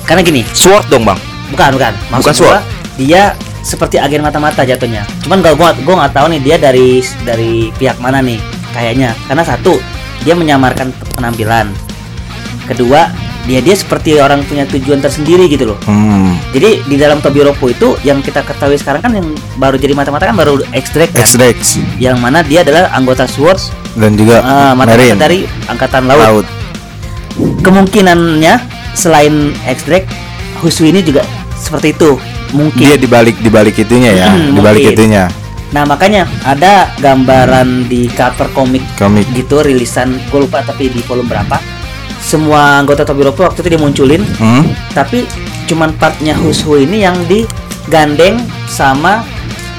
Karena 0.08 0.24
gini, 0.24 0.48
Sword 0.56 0.88
dong, 0.88 1.04
Bang. 1.04 1.20
Bukan, 1.51 1.75
bukan. 1.75 1.94
Maksud 2.13 2.32
Bukan 2.32 2.36
gua, 2.39 2.58
dia 2.96 3.36
seperti 3.65 4.00
agen 4.00 4.24
mata-mata 4.24 4.63
jatuhnya. 4.63 5.04
Cuman 5.25 5.44
gak 5.44 5.58
gua 5.60 5.75
gua 5.84 5.96
nggak 6.06 6.13
tahu 6.15 6.25
nih 6.32 6.42
dia 6.46 6.56
dari 6.62 7.01
dari 7.25 7.74
pihak 7.75 7.98
mana 8.00 8.24
nih 8.24 8.39
kayaknya. 8.72 9.12
Karena 9.27 9.44
satu, 9.44 9.82
dia 10.24 10.38
menyamarkan 10.38 10.94
penampilan. 11.18 11.74
Kedua, 12.70 13.10
dia 13.46 13.62
dia 13.62 13.74
seperti 13.74 14.18
orang 14.18 14.42
punya 14.44 14.66
tujuan 14.66 15.00
tersendiri 15.00 15.46
gitu 15.46 15.70
loh. 15.70 15.78
Hmm. 15.86 16.34
Jadi 16.52 16.82
di 16.84 16.96
dalam 16.98 17.22
Tobiropo 17.22 17.70
itu 17.70 17.94
yang 18.02 18.20
kita 18.20 18.42
ketahui 18.42 18.75
sekarang 18.75 19.02
kan 19.02 19.14
yang 19.14 19.28
baru 19.56 19.78
jadi 19.78 19.94
mata-mata 19.94 20.25
kan 20.25 20.36
baru 20.36 20.62
extract 20.74 21.14
kan. 21.14 21.25
Yang 21.98 22.18
mana 22.18 22.42
dia 22.42 22.66
adalah 22.66 22.90
anggota 22.92 23.25
Swords 23.25 23.70
dan 23.94 24.18
juga 24.18 24.42
ah, 24.42 24.74
mata-mata 24.74 24.98
Marine 24.98 25.18
dari 25.18 25.40
angkatan 25.66 26.04
laut. 26.06 26.22
laut. 26.42 26.48
Kemungkinannya 27.62 28.54
selain 28.94 29.52
extract 29.66 30.08
Husu 30.60 30.88
ini 30.88 31.04
juga 31.04 31.22
seperti 31.54 31.94
itu. 31.94 32.16
Mungkin 32.56 32.86
Dia 32.88 32.96
dibalik 32.96 33.36
dibalik 33.44 33.75
itunya 33.75 34.16
ya, 34.16 34.28
Hmm, 34.32 34.56
dibalik 34.56 34.80
mungkin. 34.82 34.96
itunya. 34.96 35.24
Nah 35.75 35.84
makanya 35.84 36.24
ada 36.42 36.88
gambaran 36.98 37.92
di 37.92 38.08
cover 38.08 38.48
komik 38.56 38.80
Komik. 38.96 39.28
gitu 39.36 39.60
rilisan 39.60 40.16
gue 40.32 40.40
lupa 40.40 40.64
tapi 40.64 40.88
di 40.88 41.04
volume 41.04 41.28
berapa 41.28 41.60
semua 42.25 42.82
anggota 42.82 43.05
Tobiropo 43.05 43.46
waktu 43.46 43.62
itu 43.62 43.70
dimunculin 43.72 44.25
Hmm? 44.36 44.65
tapi 44.91 45.29
cuman 45.65 45.94
partnya 45.94 46.34
Hushu 46.34 46.75
ini 46.75 47.01
yang 47.01 47.13
digandeng 47.25 48.41
sama 48.65 49.22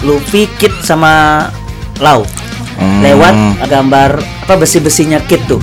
Luffy, 0.01 0.47
Kid 0.55 0.71
sama 0.81 1.47
Lau 1.99 2.23
Hmm. 2.77 3.01
lewat 3.01 3.33
gambar 3.65 4.11
apa 4.45 4.55
besi-besinya 4.55 5.17
Kid 5.23 5.41
tuh. 5.47 5.57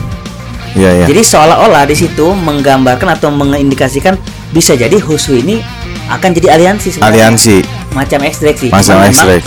Iya, 0.73 0.89
iya. 0.95 1.05
Jadi 1.05 1.21
seolah-olah 1.21 1.85
di 1.85 1.93
situ 1.93 2.33
menggambarkan 2.33 3.05
atau 3.13 3.29
mengindikasikan 3.29 4.17
bisa 4.49 4.73
jadi 4.73 4.97
Husu 4.97 5.37
ini 5.37 5.61
akan 6.09 6.33
jadi 6.33 6.49
aliansi 6.51 6.89
sebenarnya. 6.89 7.29
aliansi 7.29 7.55
macam 7.93 8.17
ekstrak 8.19 8.57
sih. 8.57 8.73
memang 8.73 9.05
ekstrak. 9.05 9.45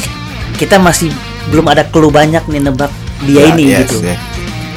Kita 0.54 0.78
masih 0.78 1.10
belum 1.46 1.66
ada 1.66 1.82
clue 1.82 2.06
banyak 2.08 2.46
nih 2.46 2.62
nebak 2.62 2.94
dia 3.24 3.42
Ya, 3.42 3.44
ini 3.50 3.64
yes, 3.68 3.90
gitu. 3.90 4.06
ya. 4.06 4.14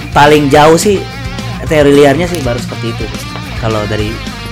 Paling 0.10 0.50
jauh 0.50 0.74
sih 0.76 0.98
teori 1.70 1.94
liarnya 1.94 2.26
sih 2.26 2.42
baru 2.42 2.58
seperti 2.58 2.98
itu. 2.98 3.06
Kalau 3.62 3.86
dari 3.86 4.10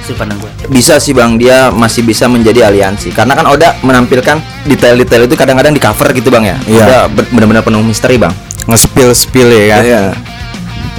sudut 0.07 0.23
pandang 0.23 0.39
gue. 0.39 0.51
bisa 0.71 1.03
sih 1.03 1.11
bang 1.11 1.35
dia 1.35 1.67
masih 1.67 1.99
bisa 2.07 2.31
menjadi 2.31 2.71
aliansi 2.71 3.11
karena 3.11 3.35
kan 3.35 3.43
Oda 3.43 3.75
menampilkan 3.83 4.39
detail-detail 4.63 5.27
itu 5.27 5.35
kadang-kadang 5.35 5.75
di 5.75 5.83
cover 5.83 6.15
gitu 6.15 6.31
bang 6.31 6.55
ya 6.55 6.57
Iya. 6.63 6.85
Oda 6.87 6.99
benar-benar 7.35 7.59
penuh 7.59 7.83
misteri 7.83 8.15
bang 8.15 8.31
Nge-spill 8.67 9.11
spill 9.15 9.47
ya 9.47 9.79
kan. 9.79 9.83
Iya. 9.83 10.03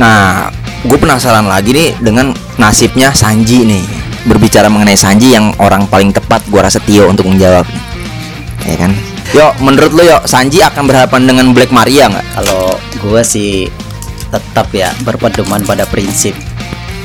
Nah, 0.01 0.49
gue 0.89 0.99
penasaran 0.99 1.45
lagi 1.45 1.77
nih 1.77 2.01
dengan 2.01 2.33
nasibnya 2.57 3.13
Sanji 3.13 3.69
nih. 3.69 3.85
Berbicara 4.25 4.73
mengenai 4.73 4.97
Sanji 4.97 5.37
yang 5.37 5.53
orang 5.61 5.85
paling 5.85 6.09
tepat 6.09 6.41
gue 6.49 6.61
rasa 6.61 6.81
Tio 6.81 7.05
untuk 7.13 7.29
menjawab. 7.29 7.69
Ya 8.65 8.77
kan? 8.81 8.93
Yo, 9.37 9.53
menurut 9.61 9.93
lo 9.93 10.01
yo 10.01 10.19
Sanji 10.25 10.65
akan 10.65 10.89
berhadapan 10.89 11.29
dengan 11.29 11.53
Black 11.53 11.69
Maria 11.69 12.09
nggak? 12.09 12.27
Kalau 12.41 12.81
gua 13.05 13.21
sih 13.21 13.69
tetap 14.29 14.69
ya 14.73 14.93
berpedoman 15.05 15.65
pada 15.65 15.85
prinsip 15.89 16.37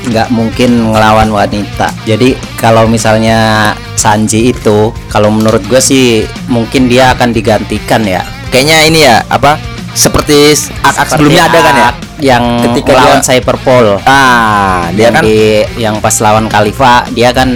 nggak 0.03 0.35
mungkin 0.35 0.91
ngelawan 0.91 1.31
wanita. 1.31 1.87
Jadi 2.03 2.35
kalau 2.59 2.83
misalnya 2.91 3.71
Sanji 3.95 4.51
itu, 4.51 4.91
kalau 5.07 5.31
menurut 5.31 5.63
gue 5.63 5.79
sih 5.79 6.27
mungkin 6.51 6.91
dia 6.91 7.15
akan 7.15 7.31
digantikan 7.31 8.03
ya. 8.03 8.19
Kayaknya 8.51 8.77
ini 8.83 8.99
ya 9.07 9.23
apa? 9.31 9.55
Seperti 9.95 10.51
ak-ak 10.83 11.07
sebelumnya 11.07 11.47
ada 11.47 11.59
kan 11.61 11.75
ya? 11.77 11.89
Yang 12.19 12.43
Ketika 12.67 12.91
melawan 12.99 13.19
dia- 13.21 13.25
Cyberpol. 13.31 13.85
Ah, 14.03 14.89
dia 14.91 15.07
yang 15.07 15.13
kan 15.15 15.23
di 15.23 15.37
yang 15.79 15.95
pas 16.03 16.15
lawan 16.19 16.51
Khalifa 16.51 17.07
dia 17.15 17.29
kan 17.31 17.47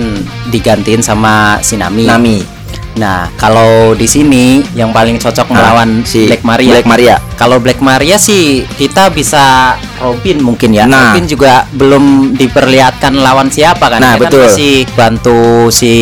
digantiin 0.48 1.04
sama 1.04 1.60
Sinami. 1.60 2.08
Nami. 2.08 2.57
Nah, 2.98 3.30
kalau 3.38 3.94
di 3.94 4.10
sini 4.10 4.66
yang 4.74 4.90
paling 4.90 5.22
cocok 5.22 5.54
melawan 5.54 6.02
si 6.02 6.26
Black 6.26 6.42
Maria. 6.42 6.72
Black 6.74 6.90
Maria. 6.90 7.16
Kalau 7.38 7.58
Black 7.62 7.80
Maria 7.80 8.18
sih 8.18 8.66
kita 8.66 9.14
bisa 9.14 9.78
Robin 10.02 10.42
mungkin 10.42 10.74
ya. 10.74 10.90
Nah. 10.90 11.14
Robin 11.14 11.30
juga 11.30 11.70
belum 11.78 12.34
diperlihatkan 12.34 13.14
lawan 13.22 13.54
siapa 13.54 13.86
kan. 13.88 14.02
Nah, 14.02 14.18
Dia 14.18 14.22
betul. 14.28 14.44
Kan 14.44 14.50
masih 14.50 14.76
bantu 14.98 15.40
si 15.70 15.94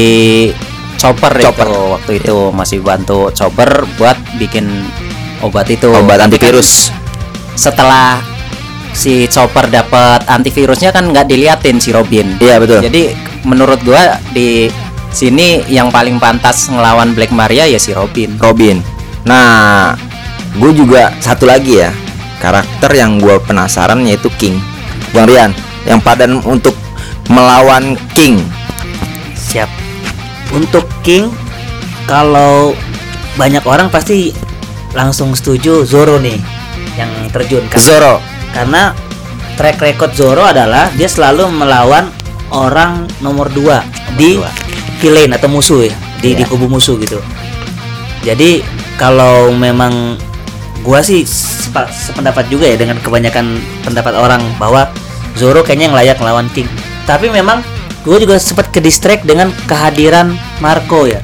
Chopper, 0.95 1.35
Chopper. 1.43 1.67
itu 1.67 1.79
waktu 1.91 2.11
itu 2.23 2.37
masih 2.55 2.79
bantu 2.79 3.29
Chopper 3.35 3.83
buat 3.99 4.15
bikin 4.39 4.65
obat 5.43 5.67
itu. 5.67 5.91
Obat 5.91 6.23
kan 6.23 6.31
antivirus. 6.31 6.95
Setelah 7.59 8.23
si 8.95 9.27
Chopper 9.27 9.67
dapat 9.67 10.23
antivirusnya 10.31 10.95
kan 10.95 11.11
nggak 11.11 11.27
diliatin 11.27 11.83
si 11.83 11.91
Robin. 11.91 12.39
Iya, 12.39 12.63
betul. 12.63 12.79
Jadi 12.79 13.11
menurut 13.43 13.83
gua 13.83 14.17
di 14.31 14.71
sini 15.15 15.63
yang 15.71 15.87
paling 15.87 16.19
pantas 16.19 16.67
ngelawan 16.67 17.15
Black 17.15 17.31
Maria 17.31 17.63
ya 17.63 17.79
si 17.79 17.95
Robin. 17.95 18.35
Robin. 18.35 18.83
Nah, 19.23 19.95
gue 20.59 20.71
juga 20.75 21.15
satu 21.23 21.47
lagi 21.47 21.79
ya 21.79 21.89
karakter 22.43 22.91
yang 22.93 23.17
gue 23.17 23.39
penasaran 23.47 24.03
yaitu 24.03 24.27
King. 24.35 24.59
Bang 25.15 25.31
Rian, 25.31 25.55
yang 25.87 26.03
padan 26.03 26.43
untuk 26.43 26.75
melawan 27.31 27.95
King. 28.11 28.43
Siap. 29.33 29.71
Untuk 30.51 30.83
King 31.01 31.31
kalau 32.05 32.75
banyak 33.39 33.63
orang 33.63 33.87
pasti 33.87 34.35
langsung 34.91 35.31
setuju 35.33 35.87
Zoro 35.87 36.19
nih 36.19 36.37
yang 36.99 37.11
terjun 37.31 37.63
kan. 37.71 37.79
Zoro. 37.79 38.19
Karena 38.51 38.91
track 39.55 39.79
record 39.79 40.11
Zoro 40.15 40.43
adalah 40.43 40.91
dia 40.95 41.07
selalu 41.07 41.47
melawan 41.51 42.11
orang 42.51 43.07
nomor 43.23 43.47
2 43.51 44.19
di 44.19 44.39
dua. 44.39 44.64
Villain 45.05 45.29
atau 45.29 45.45
musuh 45.45 45.85
ya, 45.85 45.93
di, 46.17 46.33
di 46.33 46.41
Iya. 46.41 46.49
kubu 46.49 46.65
musuh 46.65 46.97
gitu. 46.97 47.21
Jadi 48.25 48.65
kalau 48.97 49.53
memang 49.53 50.17
gua 50.81 51.05
sih 51.05 51.21
sepa- 51.25 51.89
sependapat 51.89 52.49
juga 52.49 52.65
ya 52.65 52.73
dengan 52.73 52.97
kebanyakan 52.97 53.53
pendapat 53.85 54.17
orang 54.17 54.41
bahwa 54.57 54.89
Zoro 55.35 55.61
kayaknya 55.61 55.91
yang 55.91 55.97
layak 55.97 56.17
melawan 56.17 56.47
King. 56.49 56.65
Tapi 57.05 57.27
memang 57.27 57.59
gue 58.01 58.17
juga 58.17 58.39
sempat 58.39 58.71
ke 58.71 58.79
distract 58.79 59.27
dengan 59.27 59.51
kehadiran 59.67 60.31
Marco 60.57 61.03
ya. 61.05 61.19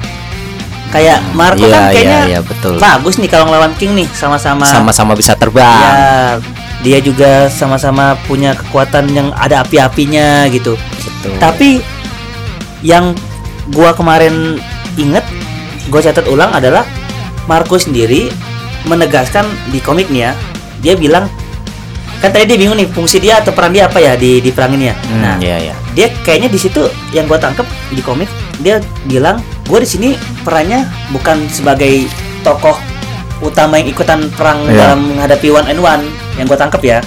Kayak 0.92 1.24
Marco 1.32 1.64
Iya, 1.64 1.72
kan 1.72 1.82
iya, 1.82 1.92
kayaknya 1.96 2.20
iya, 2.28 2.40
betul. 2.44 2.76
bagus 2.76 3.16
nih 3.16 3.30
kalau 3.32 3.48
ngelawan 3.48 3.72
King 3.80 3.96
nih 3.96 4.08
sama-sama 4.12 4.68
Sama-sama 4.68 5.16
bisa 5.16 5.32
terbang. 5.32 5.64
Ya, 5.64 6.36
dia 6.84 6.98
juga 7.00 7.48
sama-sama 7.48 8.20
punya 8.28 8.52
kekuatan 8.52 9.08
yang 9.10 9.32
ada 9.32 9.64
api-apinya 9.64 10.44
gitu. 10.52 10.76
Betul. 10.76 11.32
Tapi 11.40 11.68
yang 12.84 13.16
gua 13.68 13.92
kemarin 13.92 14.58
inget, 14.94 15.22
gua 15.86 16.00
catat 16.00 16.26
ulang 16.26 16.50
adalah 16.50 16.82
Marco 17.44 17.76
sendiri 17.76 18.30
menegaskan 18.82 19.46
di 19.68 19.78
komiknya, 19.78 20.34
dia 20.78 20.94
bilang 20.94 21.30
kan 22.18 22.30
tadi 22.30 22.46
dia 22.46 22.54
bingung 22.54 22.78
nih 22.78 22.86
fungsi 22.86 23.18
dia 23.18 23.38
atau 23.38 23.50
peran 23.50 23.70
dia 23.70 23.86
apa 23.86 23.98
ya 23.98 24.14
di 24.14 24.38
di 24.38 24.50
perang 24.50 24.74
ini 24.74 24.86
ya. 24.86 24.94
Hmm, 24.96 25.20
Nah, 25.20 25.34
iya, 25.38 25.56
iya. 25.60 25.74
dia 25.90 26.06
kayaknya 26.22 26.46
di 26.46 26.58
situ 26.58 26.82
yang 27.10 27.26
gua 27.26 27.36
tangkep 27.36 27.66
di 27.90 27.98
komik 27.98 28.30
dia 28.58 28.78
bilang 29.04 29.42
gue 29.62 29.78
di 29.78 29.88
sini 29.88 30.08
perannya 30.42 30.86
bukan 31.10 31.50
sebagai 31.50 32.06
tokoh 32.42 32.78
utama 33.40 33.74
yang 33.74 33.90
ikutan 33.90 34.30
perang 34.32 34.62
Iya. 34.64 34.74
dalam 34.86 34.98
menghadapi 35.08 35.48
one 35.50 35.66
and 35.66 35.80
one 35.80 36.02
yang 36.38 36.46
gue 36.46 36.54
tangkep 36.54 36.78
ya 36.80 36.98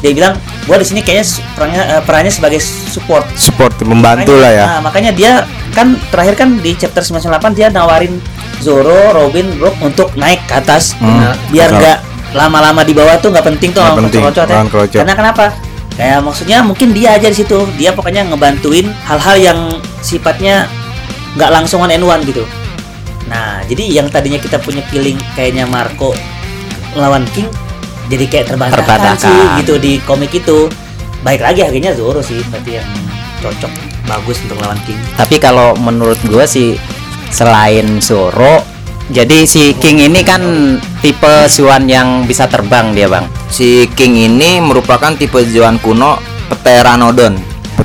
dia 0.00 0.10
bilang 0.10 0.34
gue 0.64 0.76
di 0.76 0.86
sini 0.86 1.00
kayaknya 1.00 1.24
perannya 1.54 1.82
eh, 1.84 2.02
perannya 2.02 2.32
sebagai 2.32 2.60
support 2.60 3.24
Support 3.36 3.84
membantu 3.84 4.32
Makanya- 4.32 4.42
lah 4.42 4.52
ya. 4.52 4.64
nah, 4.66 4.80
makanya 4.80 5.12
dia 5.12 5.32
kan 5.70 5.94
terakhir 6.10 6.34
kan 6.34 6.48
di 6.58 6.72
chapter 6.74 7.04
98 7.04 7.52
dia 7.52 7.68
nawarin 7.68 8.16
Zoro, 8.60 9.12
Robin, 9.12 9.56
Brook 9.56 9.76
untuk 9.80 10.12
naik 10.16 10.44
ke 10.44 10.52
atas 10.56 10.92
Hmm, 10.96 11.16
Nah, 11.16 11.32
biar 11.48 11.68
nggak 11.72 11.98
lama-lama 12.30 12.84
di 12.84 12.92
bawah 12.92 13.16
tuh 13.16 13.32
nggak 13.32 13.46
penting 13.46 13.70
tuh 13.72 13.80
penting, 13.96 14.20
krocot-krocot 14.22 14.92
ya. 14.92 15.00
Karena 15.02 15.14
kenapa? 15.16 15.44
Kayak 15.96 16.20
maksudnya 16.22 16.58
mungkin 16.62 16.92
dia 16.92 17.16
aja 17.18 17.26
di 17.26 17.36
situ. 17.36 17.56
Dia 17.76 17.90
pokoknya 17.92 18.24
ngebantuin 18.28 18.86
hal-hal 19.04 19.36
yang 19.36 19.58
sifatnya 20.00 20.68
nggak 21.34 21.50
langsung 21.50 21.82
one 21.82 21.90
and 21.90 22.04
one 22.04 22.22
gitu. 22.22 22.44
Nah, 23.26 23.60
jadi 23.66 24.00
yang 24.00 24.06
tadinya 24.08 24.38
kita 24.38 24.60
punya 24.60 24.80
feeling 24.88 25.18
kayaknya 25.34 25.64
Marco 25.66 26.14
lawan 26.94 27.24
King 27.34 27.50
jadi 28.10 28.24
kayak 28.26 28.46
terbantahkan 28.50 28.82
Terbantahkan. 28.82 29.30
sih 29.30 29.38
gitu 29.62 29.74
di 29.78 29.92
komik 30.02 30.34
itu. 30.34 30.66
Baik 31.22 31.46
lagi 31.46 31.60
akhirnya 31.62 31.92
Zoro 31.94 32.18
sih 32.24 32.40
berarti 32.50 32.80
yang 32.80 32.88
cocok 33.44 33.72
bagus 34.08 34.40
untuk 34.42 34.58
lawan 34.58 34.80
King. 34.82 34.98
Tapi 35.14 35.36
kalau 35.38 35.76
menurut 35.78 36.18
gua 36.26 36.48
sih 36.48 36.74
selain 37.30 38.00
Zoro, 38.02 38.64
jadi 39.12 39.44
si 39.46 39.76
King 39.78 40.10
ini 40.10 40.24
kan 40.26 40.42
tipe 41.04 41.46
Zuan 41.46 41.86
yang 41.86 42.24
bisa 42.26 42.50
terbang 42.50 42.96
dia, 42.96 43.06
Bang. 43.06 43.28
Si 43.52 43.86
King 43.94 44.16
ini 44.16 44.58
merupakan 44.64 45.12
tipe 45.14 45.38
Zoan 45.46 45.78
kuno 45.78 46.18
Pteranodon. 46.50 47.36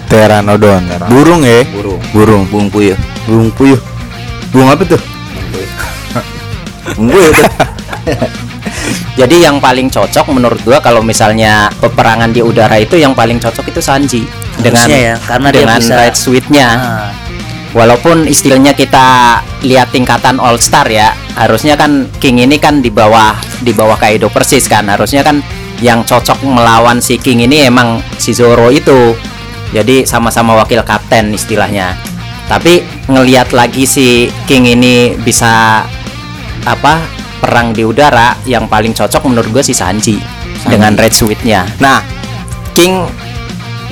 Pteranodon. 0.09 0.83
Burung 1.11 1.43
ya. 1.45 1.61
Burung. 1.69 2.01
Burung. 2.15 2.43
Burung 2.49 2.67
puyuh. 2.71 2.97
Burung 3.27 3.51
puyuh. 3.53 3.79
Burung 4.49 4.69
apa 4.71 4.83
tuh? 4.87 5.01
Burung 6.95 7.09
puyuh 7.13 7.31
tuh. 7.39 7.45
Jadi 9.15 9.47
yang 9.47 9.63
paling 9.63 9.87
cocok 9.87 10.25
menurut 10.35 10.59
gua 10.65 10.83
kalau 10.83 10.99
misalnya 10.99 11.71
peperangan 11.79 12.31
di 12.35 12.43
udara 12.43 12.75
itu 12.79 12.99
yang 12.99 13.15
paling 13.15 13.39
cocok 13.39 13.71
itu 13.71 13.81
Sanji 13.81 14.21
dengan 14.59 14.85
Harusnya 14.87 14.99
ya, 14.99 15.15
karena 15.23 15.47
dia 15.51 15.59
dengan 15.63 15.79
bisa- 15.79 15.97
red 15.97 16.15
suite-nya. 16.15 16.67
Nah, 16.75 17.09
Walaupun 17.75 18.23
istilahnya 18.23 18.71
kita 18.71 19.35
lihat 19.67 19.91
tingkatan 19.91 20.39
All 20.39 20.55
Star 20.63 20.87
ya, 20.87 21.11
harusnya 21.35 21.75
kan 21.75 22.07
King 22.23 22.47
ini 22.47 22.55
kan 22.55 22.79
di 22.79 22.87
bawah 22.87 23.35
di 23.59 23.75
bawah 23.75 23.99
Kaido 23.99 24.31
persis 24.31 24.63
kan. 24.71 24.87
Harusnya 24.87 25.27
kan 25.27 25.43
yang 25.83 26.07
cocok 26.07 26.39
melawan 26.47 27.03
si 27.03 27.19
King 27.19 27.43
ini 27.43 27.67
emang 27.67 27.99
si 28.15 28.31
Zoro 28.31 28.71
itu. 28.71 29.11
Jadi 29.75 30.07
sama-sama 30.07 30.55
wakil 30.55 30.87
kapten 30.87 31.35
istilahnya. 31.35 31.99
Tapi 32.47 32.79
ngelihat 33.11 33.51
lagi 33.51 33.83
si 33.83 34.31
King 34.47 34.71
ini 34.79 35.11
bisa 35.19 35.83
apa 36.63 37.03
perang 37.45 37.77
di 37.77 37.85
udara 37.85 38.33
yang 38.49 38.65
paling 38.65 38.97
cocok 38.97 39.21
menurut 39.29 39.53
gue 39.53 39.61
si 39.61 39.77
Sanji, 39.77 40.17
dengan 40.65 40.97
red 40.97 41.13
suite-nya. 41.13 41.77
Nah, 41.77 42.01
King 42.73 43.05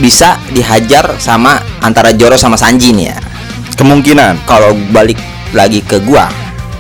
bisa 0.01 0.41
dihajar 0.49 1.21
sama 1.21 1.61
antara 1.85 2.09
Joro 2.17 2.33
sama 2.33 2.57
Sanji 2.57 2.97
nih 2.97 3.13
ya. 3.13 3.17
Kemungkinan. 3.77 4.49
Kalau 4.49 4.73
balik 4.89 5.21
lagi 5.53 5.85
ke 5.85 6.01
gua, 6.01 6.25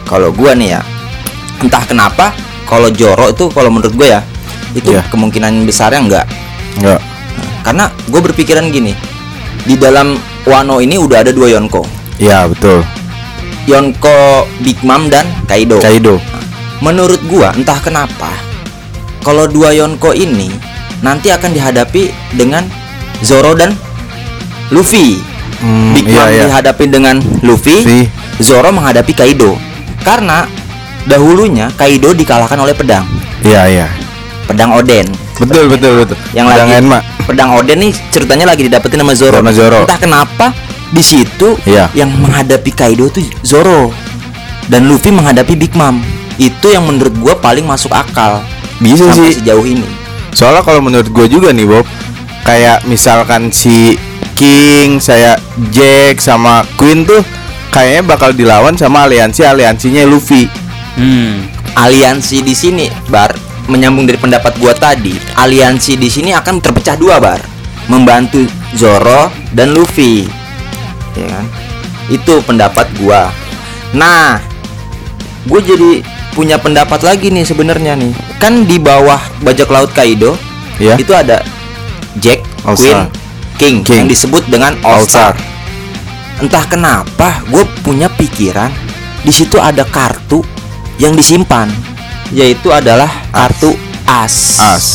kalau 0.09 0.33
gua 0.33 0.57
nih 0.57 0.73
ya, 0.73 0.81
entah 1.61 1.85
kenapa 1.85 2.33
kalau 2.65 2.89
Joro 2.89 3.29
itu 3.29 3.53
kalau 3.53 3.69
menurut 3.69 3.93
gua 3.93 4.17
ya, 4.17 4.21
itu 4.73 4.97
Iya. 4.97 5.05
kemungkinan 5.13 5.61
besarnya 5.69 6.01
enggak. 6.01 6.25
Enggak. 6.81 7.01
Karena 7.61 7.85
gue 8.09 8.19
berpikiran 8.19 8.65
gini, 8.73 8.91
di 9.63 9.77
dalam 9.77 10.17
Wano 10.43 10.83
ini 10.83 10.99
udah 10.99 11.23
ada 11.23 11.31
dua 11.31 11.47
Yonko, 11.53 11.85
Iya, 12.19 12.49
betul. 12.51 12.83
Yonko 13.63 14.43
Big 14.59 14.75
Mom 14.83 15.07
dan 15.07 15.23
Kaido. 15.47 15.79
Kaido. 15.79 16.19
Menurut 16.83 17.21
gua 17.25 17.55
entah 17.55 17.79
kenapa 17.79 18.29
kalau 19.23 19.47
dua 19.47 19.71
Yonko 19.71 20.11
ini 20.11 20.51
nanti 20.99 21.31
akan 21.31 21.55
dihadapi 21.55 22.11
dengan 22.35 22.67
Zoro 23.23 23.55
dan 23.55 23.71
Luffy. 24.67 25.19
Hmm, 25.63 25.95
Big 25.95 26.11
iya, 26.11 26.19
Mom 26.19 26.27
iya. 26.27 26.43
dihadapi 26.51 26.85
dengan 26.91 27.15
Luffy, 27.39 27.87
Luffy. 27.87 27.99
Zoro 28.43 28.67
menghadapi 28.67 29.15
Kaido. 29.15 29.55
Karena 30.03 30.43
dahulunya 31.07 31.71
Kaido 31.79 32.11
dikalahkan 32.11 32.59
oleh 32.59 32.75
pedang, 32.75 33.07
Iya 33.39 33.61
iya. 33.71 33.87
pedang 34.43 34.75
Oden. 34.75 35.07
Betul 35.39 35.71
betul 35.71 36.03
betul. 36.03 36.17
Yang 36.35 36.45
Pedang 36.51 36.67
lagi 36.67 36.73
Enma. 36.83 36.99
pedang 37.23 37.49
Oden 37.55 37.77
nih 37.79 37.91
ceritanya 38.11 38.45
lagi 38.51 38.67
didapetin 38.67 38.99
sama 38.99 39.13
Zoro. 39.15 39.37
Sama 39.39 39.51
Zoro. 39.55 39.79
Entah 39.87 39.99
kenapa 39.99 40.45
di 40.91 41.03
situ 41.03 41.55
Iya. 41.63 41.87
yang 41.95 42.11
menghadapi 42.11 42.71
Kaido 42.75 43.07
tuh 43.07 43.23
Zoro 43.39 43.95
dan 44.67 44.83
Luffy 44.91 45.15
menghadapi 45.15 45.55
Big 45.55 45.71
Mom. 45.79 46.03
Itu 46.41 46.73
yang 46.73 46.89
menurut 46.89 47.13
gua 47.21 47.33
paling 47.37 47.65
masuk 47.65 47.93
akal 47.93 48.41
Bisa 48.81 49.05
sampai 49.09 49.29
sih. 49.29 49.41
sejauh 49.41 49.65
ini. 49.65 49.85
Soalnya 50.33 50.65
kalau 50.65 50.81
menurut 50.81 51.07
gue 51.13 51.29
juga 51.29 51.53
nih 51.53 51.69
Bob, 51.69 51.85
kayak 52.41 52.89
misalkan 52.89 53.53
si 53.53 53.95
King, 54.33 54.97
saya 54.97 55.37
Jack 55.69 56.17
sama 56.19 56.65
Queen 56.73 57.05
tuh 57.05 57.21
kayaknya 57.69 58.01
bakal 58.01 58.33
dilawan 58.33 58.73
sama 58.73 59.05
aliansi 59.05 59.45
aliansinya 59.45 60.01
Luffy. 60.09 60.49
Hmm. 60.97 61.45
Aliansi 61.77 62.41
di 62.41 62.53
sini, 62.57 62.89
Bar, 63.09 63.33
menyambung 63.69 64.09
dari 64.09 64.17
pendapat 64.17 64.57
gua 64.57 64.73
tadi, 64.73 65.13
aliansi 65.37 65.97
di 65.97 66.09
sini 66.09 66.33
akan 66.33 66.61
terpecah 66.61 66.97
dua, 66.97 67.21
Bar. 67.21 67.41
Membantu 67.89 68.41
Zoro 68.73 69.29
dan 69.53 69.73
Luffy. 69.77 70.25
Ya 71.13 71.29
kan? 71.29 71.45
Itu 72.09 72.41
pendapat 72.41 72.89
gua. 72.97 73.29
Nah, 73.93 74.41
gue 75.45 75.61
jadi 75.61 75.91
punya 76.33 76.57
pendapat 76.57 76.99
lagi 77.05 77.29
nih 77.29 77.45
sebenarnya 77.45 77.93
nih. 77.95 78.13
Kan 78.41 78.65
di 78.65 78.81
bawah 78.81 79.21
bajak 79.41 79.69
laut 79.69 79.93
Kaido 79.93 80.35
Ya. 80.81 80.97
itu 80.97 81.13
ada 81.13 81.45
Jack, 82.17 82.41
All 82.65 82.73
Queen. 82.73 83.05
King, 83.61 83.85
King. 83.85 84.05
yang 84.05 84.09
disebut 84.09 84.43
dengan 84.49 84.73
All 84.81 85.01
All 85.01 85.05
Star. 85.05 85.37
Star. 85.37 86.41
Entah 86.41 86.65
kenapa 86.65 87.45
gue 87.45 87.61
punya 87.85 88.09
pikiran 88.09 88.73
di 89.21 89.29
situ 89.29 89.61
ada 89.61 89.85
kartu 89.85 90.41
yang 90.97 91.13
disimpan, 91.13 91.69
yaitu 92.33 92.73
adalah 92.73 93.07
kartu 93.29 93.77
as. 94.09 94.57
As. 94.59 94.85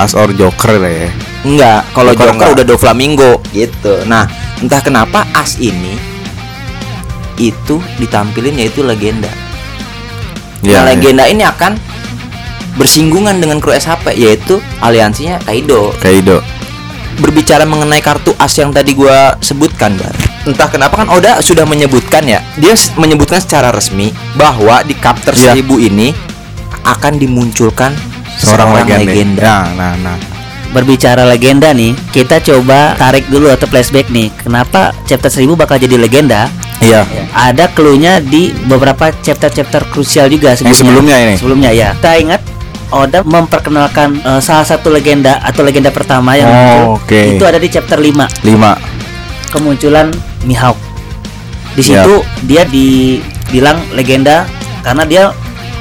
As 0.00 0.16
or 0.16 0.32
Joker 0.32 0.80
lah 0.80 0.88
ya. 0.88 1.10
Enggak, 1.44 1.80
kalau 1.92 2.16
Joker 2.16 2.32
Joker 2.32 2.34
enggak. 2.34 2.54
udah 2.56 2.64
Doflamingo 2.64 3.32
gitu. 3.52 3.94
Nah, 4.08 4.24
entah 4.58 4.80
kenapa 4.80 5.28
as 5.36 5.60
ini 5.60 5.94
itu 7.36 7.76
ditampilin 8.00 8.56
yaitu 8.56 8.80
legenda. 8.80 9.28
Ya, 10.62 10.86
nah, 10.86 10.94
legenda 10.94 11.26
ini 11.26 11.42
akan 11.42 11.74
bersinggungan 12.78 13.42
dengan 13.42 13.58
kru 13.58 13.74
SHP 13.74 14.14
yaitu 14.16 14.62
aliansinya 14.80 15.42
Kaido. 15.42 15.92
Kaido. 16.00 16.40
berbicara 17.12 17.68
mengenai 17.68 18.00
kartu 18.00 18.32
as 18.40 18.56
yang 18.56 18.72
tadi 18.72 18.96
gua 18.96 19.36
sebutkan 19.44 19.92
Bar. 20.00 20.16
Entah 20.48 20.66
kenapa 20.66 21.04
kan 21.04 21.12
Oda 21.12 21.38
sudah 21.38 21.62
menyebutkan 21.62 22.26
ya 22.26 22.42
Dia 22.58 22.74
menyebutkan 22.98 23.38
secara 23.38 23.70
resmi 23.70 24.10
Bahwa 24.34 24.82
di 24.82 24.90
Chapter 24.98 25.38
Iya. 25.38 25.54
1000 25.54 25.78
ini 25.78 26.10
Akan 26.82 27.14
dimunculkan 27.14 27.94
Seorang, 28.42 28.74
legenda. 28.74 29.06
legenda. 29.06 29.44
Nah, 29.44 29.62
nah, 29.70 29.94
nah. 30.02 30.16
Berbicara 30.72 31.28
legenda 31.28 31.70
nih, 31.76 31.92
kita 32.10 32.40
coba 32.40 32.96
tarik 32.96 33.28
dulu 33.28 33.52
atau 33.52 33.68
flashback 33.68 34.08
nih. 34.08 34.32
Kenapa 34.40 34.96
chapter 35.04 35.28
1000 35.28 35.52
bakal 35.52 35.76
jadi 35.76 36.00
legenda? 36.00 36.48
Iya. 36.82 37.02
Ada 37.30 37.70
clue-nya 37.70 38.18
di 38.18 38.50
beberapa 38.66 39.08
chapter-chapter 39.12 39.88
krusial 39.88 40.26
juga 40.26 40.52
sebelumnya. 40.52 40.76
sebelumnya 40.76 41.16
ini? 41.18 41.34
Sebelumnya 41.36 41.70
ya. 41.70 41.90
Kita 41.94 42.12
ingat 42.16 42.42
Oda 42.92 43.24
memperkenalkan 43.24 44.20
eh, 44.20 44.40
salah 44.40 44.62
satu 44.62 44.92
legenda 44.92 45.40
atau 45.40 45.62
legenda 45.62 45.88
pertama 45.88 46.34
yang 46.34 46.46
Oh, 46.46 46.58
muncul. 46.60 46.84
oke. 47.00 47.20
Itu 47.34 47.44
ada 47.44 47.56
di 47.56 47.66
chapter 47.66 47.96
5, 47.96 48.28
5. 48.44 48.76
kemunculan 49.48 50.12
Mihawk. 50.42 50.76
Di 51.72 51.80
situ 51.80 52.20
dia 52.44 52.68
dibilang 52.68 53.80
legenda 53.92 54.44
karena 54.82 55.04
dia 55.04 55.24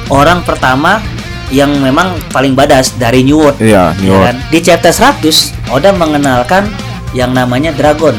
orang 0.07 0.39
pertama 0.41 1.03
yang 1.51 1.67
memang 1.77 2.15
paling 2.31 2.55
badas 2.55 2.95
dari 2.95 3.27
New 3.27 3.43
World. 3.43 3.59
Iya, 3.59 3.91
Ya 3.91 3.99
New 3.99 4.11
World. 4.13 4.25
kan? 4.25 4.35
Di 4.47 4.59
chapter 4.61 4.91
100 4.91 5.51
Oda 5.67 5.91
mengenalkan 5.91 6.71
yang 7.11 7.35
namanya 7.35 7.71
Dragon, 7.71 8.15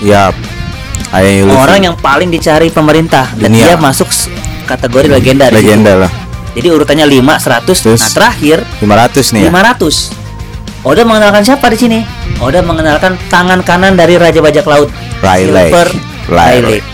Yap. 0.00 0.36
Ayah 0.36 0.53
Orang 1.54 1.80
yang 1.80 1.94
paling 1.94 2.28
dicari 2.28 2.68
pemerintah 2.68 3.30
dan 3.34 3.48
Dunia. 3.48 3.64
dia 3.64 3.76
masuk 3.78 4.10
kategori 4.66 5.06
legenda. 5.08 5.46
legenda 5.48 5.92
lah. 5.96 6.10
Jadi 6.54 6.68
urutannya 6.70 7.06
5, 7.06 7.38
100. 7.38 7.82
Terus? 7.82 8.00
Nah, 8.00 8.10
terakhir 8.10 8.58
500 8.78 9.30
nih 9.30 9.40
ya. 9.40 9.50
500. 9.50 10.10
Oda 10.84 11.02
mengenalkan 11.02 11.42
siapa 11.42 11.66
di 11.66 11.78
sini? 11.78 11.98
Oda 12.38 12.60
mengenalkan 12.60 13.16
tangan 13.26 13.62
kanan 13.62 13.94
dari 13.94 14.14
Raja 14.14 14.38
Bajak 14.38 14.62
Laut, 14.64 14.90
Rayleigh. 15.18 15.70
Silver. 15.70 15.88
Rayleigh. 16.28 16.84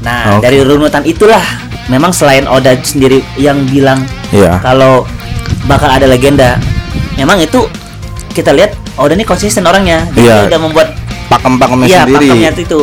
Nah, 0.00 0.36
Oke. 0.36 0.42
dari 0.42 0.58
runutan 0.60 1.04
itulah 1.04 1.42
memang 1.88 2.12
selain 2.12 2.46
Oda 2.46 2.72
sendiri 2.78 3.20
yang 3.36 3.66
bilang 3.66 4.00
Iya. 4.30 4.62
kalau 4.62 5.04
bakal 5.66 5.90
ada 5.90 6.06
legenda, 6.06 6.56
memang 7.16 7.36
itu 7.36 7.66
kita 8.30 8.54
lihat 8.54 8.72
Oda 8.94 9.12
ini 9.12 9.24
konsisten 9.24 9.64
orangnya. 9.64 10.06
Iya. 10.12 10.46
dia 10.46 10.56
udah 10.56 10.60
membuat 10.60 10.88
Pakem-pakemnya 11.28 11.86
Iya, 11.86 12.00
sendiri. 12.02 12.26
pakemnya 12.26 12.50
itu 12.56 12.80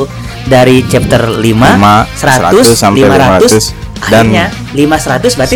dari 0.48 0.84
chapter 0.88 1.28
5, 1.28 1.44
5, 1.44 1.44
100, 1.44 2.56
100 2.56 2.76
sampai 2.76 3.08
500, 3.08 3.76
500, 4.00 4.10
dan 4.12 4.24
akhirnya 4.32 4.46
5 4.74 5.28
100 5.28 5.38
berarti 5.38 5.56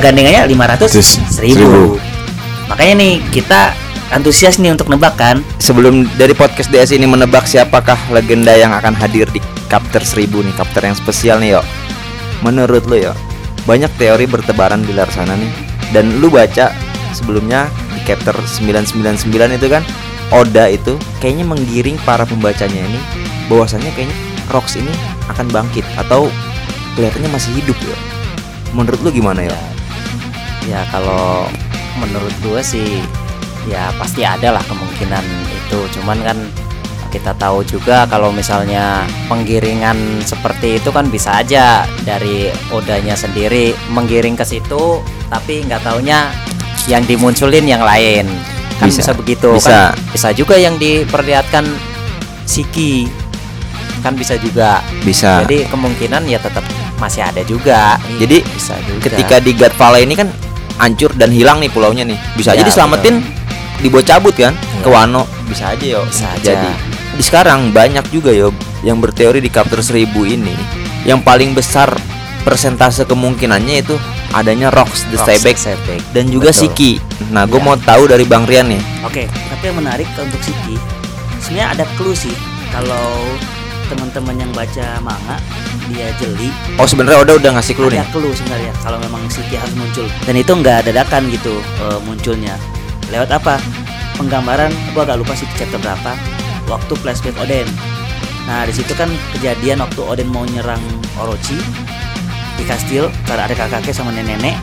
gandengannya 0.00 0.42
500 0.48 0.92
Terus, 0.92 1.10
1000. 1.20 1.30
seribu. 1.30 1.82
Makanya 2.72 2.94
nih 3.04 3.12
kita 3.28 3.76
antusias 4.10 4.56
nih 4.56 4.72
untuk 4.72 4.88
nebak 4.88 5.14
kan. 5.20 5.44
Sebelum 5.60 6.08
dari 6.16 6.32
podcast 6.32 6.72
DS 6.72 6.96
ini 6.96 7.04
menebak 7.04 7.44
siapakah 7.44 7.98
legenda 8.08 8.56
yang 8.56 8.72
akan 8.72 8.96
hadir 8.96 9.28
di 9.28 9.40
Chapter 9.68 10.04
1000 10.04 10.28
nih 10.30 10.54
Chapter 10.54 10.82
yang 10.86 10.96
spesial 10.96 11.36
nih 11.40 11.58
yo 11.58 11.62
Menurut 12.44 12.84
lu 12.86 13.00
yo 13.00 13.12
Banyak 13.64 13.90
teori 13.96 14.28
bertebaran 14.28 14.84
di 14.84 14.92
luar 14.92 15.08
sana 15.10 15.34
nih 15.34 15.50
Dan 15.90 16.20
lu 16.20 16.28
baca 16.28 16.70
sebelumnya 17.16 17.66
di 17.96 18.00
Chapter 18.06 18.36
999 18.38 19.58
itu 19.58 19.66
kan 19.72 19.82
Oda 20.30 20.68
itu 20.70 20.94
kayaknya 21.18 21.44
menggiring 21.48 21.96
para 22.04 22.22
pembacanya 22.28 22.80
ini 22.80 23.00
bahwasannya 23.50 23.90
kayaknya 23.92 24.16
Rocks 24.52 24.76
ini 24.76 24.92
akan 25.32 25.48
bangkit 25.48 25.84
atau 25.96 26.28
kelihatannya 26.96 27.30
masih 27.32 27.50
hidup 27.56 27.76
ya. 27.80 27.96
Menurut 28.76 29.00
lu 29.00 29.10
gimana 29.10 29.40
ya? 29.40 29.58
Ya 30.68 30.80
kalau 30.92 31.48
menurut 31.96 32.32
gue 32.44 32.60
sih 32.60 33.00
ya 33.64 33.88
pasti 33.96 34.20
ada 34.24 34.52
lah 34.52 34.64
kemungkinan 34.68 35.24
itu. 35.64 35.78
Cuman 35.96 36.20
kan 36.20 36.38
kita 37.14 37.30
tahu 37.38 37.62
juga 37.62 38.10
kalau 38.10 38.34
misalnya 38.34 39.06
penggiringan 39.30 40.18
seperti 40.26 40.82
itu 40.82 40.90
kan 40.90 41.06
bisa 41.06 41.38
aja 41.38 41.86
dari 42.02 42.50
odanya 42.74 43.14
sendiri 43.14 43.70
menggiring 43.94 44.34
ke 44.34 44.42
situ 44.42 44.98
tapi 45.30 45.62
nggak 45.62 45.86
taunya 45.86 46.34
yang 46.90 47.06
dimunculin 47.06 47.70
yang 47.70 47.86
lain 47.86 48.26
kan 48.82 48.90
Bisa, 48.90 49.06
bisa, 49.06 49.12
begitu 49.14 49.50
bisa. 49.54 49.70
kan 49.70 49.82
bisa 50.10 50.28
juga 50.34 50.58
yang 50.58 50.74
diperlihatkan 50.74 51.62
Siki 52.50 53.06
kan 54.04 54.12
bisa 54.12 54.36
juga 54.36 54.84
Bisa. 55.00 55.40
jadi 55.42 55.64
kemungkinan 55.66 56.28
ya 56.28 56.36
tetap 56.36 56.60
masih 56.94 57.24
ada 57.24 57.40
juga 57.42 57.96
Iya, 58.04 58.20
Jadi, 58.20 58.36
bisa 58.46 58.76
juga 58.84 59.00
Ketika 59.08 59.36
di 59.40 59.52
God 59.52 59.74
Valley 59.74 60.04
ini 60.04 60.14
kan 60.14 60.28
hancur 60.76 61.10
dan 61.14 61.30
hilang 61.30 61.58
nih 61.58 61.68
pulaunya 61.68 62.04
nih. 62.04 62.18
Bisa 62.34 62.52
aja 62.52 62.60
Ya, 62.60 62.66
diselamatin 62.66 63.24
dibawa 63.80 64.04
cabut 64.04 64.34
kan 64.34 64.52
ke 64.78 64.84
Iya. 64.84 64.92
Wano. 64.92 65.24
Bisa 65.44 65.72
aja 65.72 65.84
yo. 65.88 66.04
Bisa 66.04 66.28
aja. 66.28 66.44
Jadi 66.52 66.70
di 67.14 67.22
sekarang 67.22 67.70
banyak 67.70 68.04
juga 68.10 68.28
yo 68.28 68.52
yang 68.82 68.98
berteori 68.98 69.38
di 69.38 69.48
Chapter 69.48 69.80
1000 69.80 70.04
ini 70.26 70.52
yang 71.04 71.18
paling 71.18 71.52
besar 71.52 71.88
persentase 72.42 73.04
kemungkinannya 73.04 73.80
itu 73.80 73.96
adanya 74.30 74.68
Rocks 74.68 75.06
the 75.08 75.16
Stayback. 75.16 75.56
dan 76.12 76.28
juga 76.28 76.50
Betul. 76.50 76.60
Siki. 76.68 76.92
Nah, 77.30 77.46
gue 77.46 77.56
Ya. 77.56 77.64
mau 77.64 77.76
tahu 77.78 78.04
dari 78.04 78.26
Bang 78.26 78.44
Rian 78.44 78.68
nih. 78.68 78.82
Oke, 79.00 79.24
tapi 79.30 79.62
yang 79.64 79.78
menarik 79.78 80.04
untuk 80.12 80.42
Siki 80.42 80.76
sebenarnya 81.38 81.66
ada 81.72 81.84
clue 81.94 82.12
sih 82.12 82.34
kalau 82.68 83.20
teman-teman 83.88 84.36
yang 84.40 84.50
baca 84.54 84.86
manga 85.02 85.36
dia 85.92 86.08
jeli. 86.16 86.48
Oh, 86.80 86.88
sebenarnya 86.88 87.20
Oda 87.20 87.32
udah 87.36 87.50
ngasih 87.60 87.74
clue 87.76 87.92
nih. 87.92 88.00
ada 88.00 88.08
clue 88.08 88.32
sebenarnya 88.32 88.72
kalau 88.80 88.98
memang 89.00 89.20
Siki 89.28 89.56
harus 89.56 89.74
muncul. 89.76 90.06
Dan 90.24 90.34
itu 90.40 90.52
nggak 90.52 90.88
dadakan 90.88 91.28
gitu 91.28 91.60
eh, 91.60 91.98
munculnya. 92.04 92.56
Lewat 93.12 93.30
apa? 93.32 93.60
Penggambaran 94.16 94.72
gua 94.96 95.04
agak 95.04 95.20
lupa 95.20 95.34
sih 95.36 95.44
chapter 95.58 95.76
berapa? 95.82 96.16
Waktu 96.70 96.92
flashback 96.96 97.36
Oden. 97.42 97.68
Nah 98.48 98.64
di 98.64 98.72
situ 98.72 98.92
kan 98.96 99.08
kejadian 99.36 99.84
waktu 99.84 100.00
Oden 100.00 100.28
mau 100.32 100.44
nyerang 100.48 100.80
Orochi 101.20 101.56
di 102.54 102.64
kastil 102.64 103.10
karena 103.28 103.50
ada 103.50 103.54
kakaknya 103.56 103.92
sama 103.92 104.14
nenek-nenek. 104.14 104.56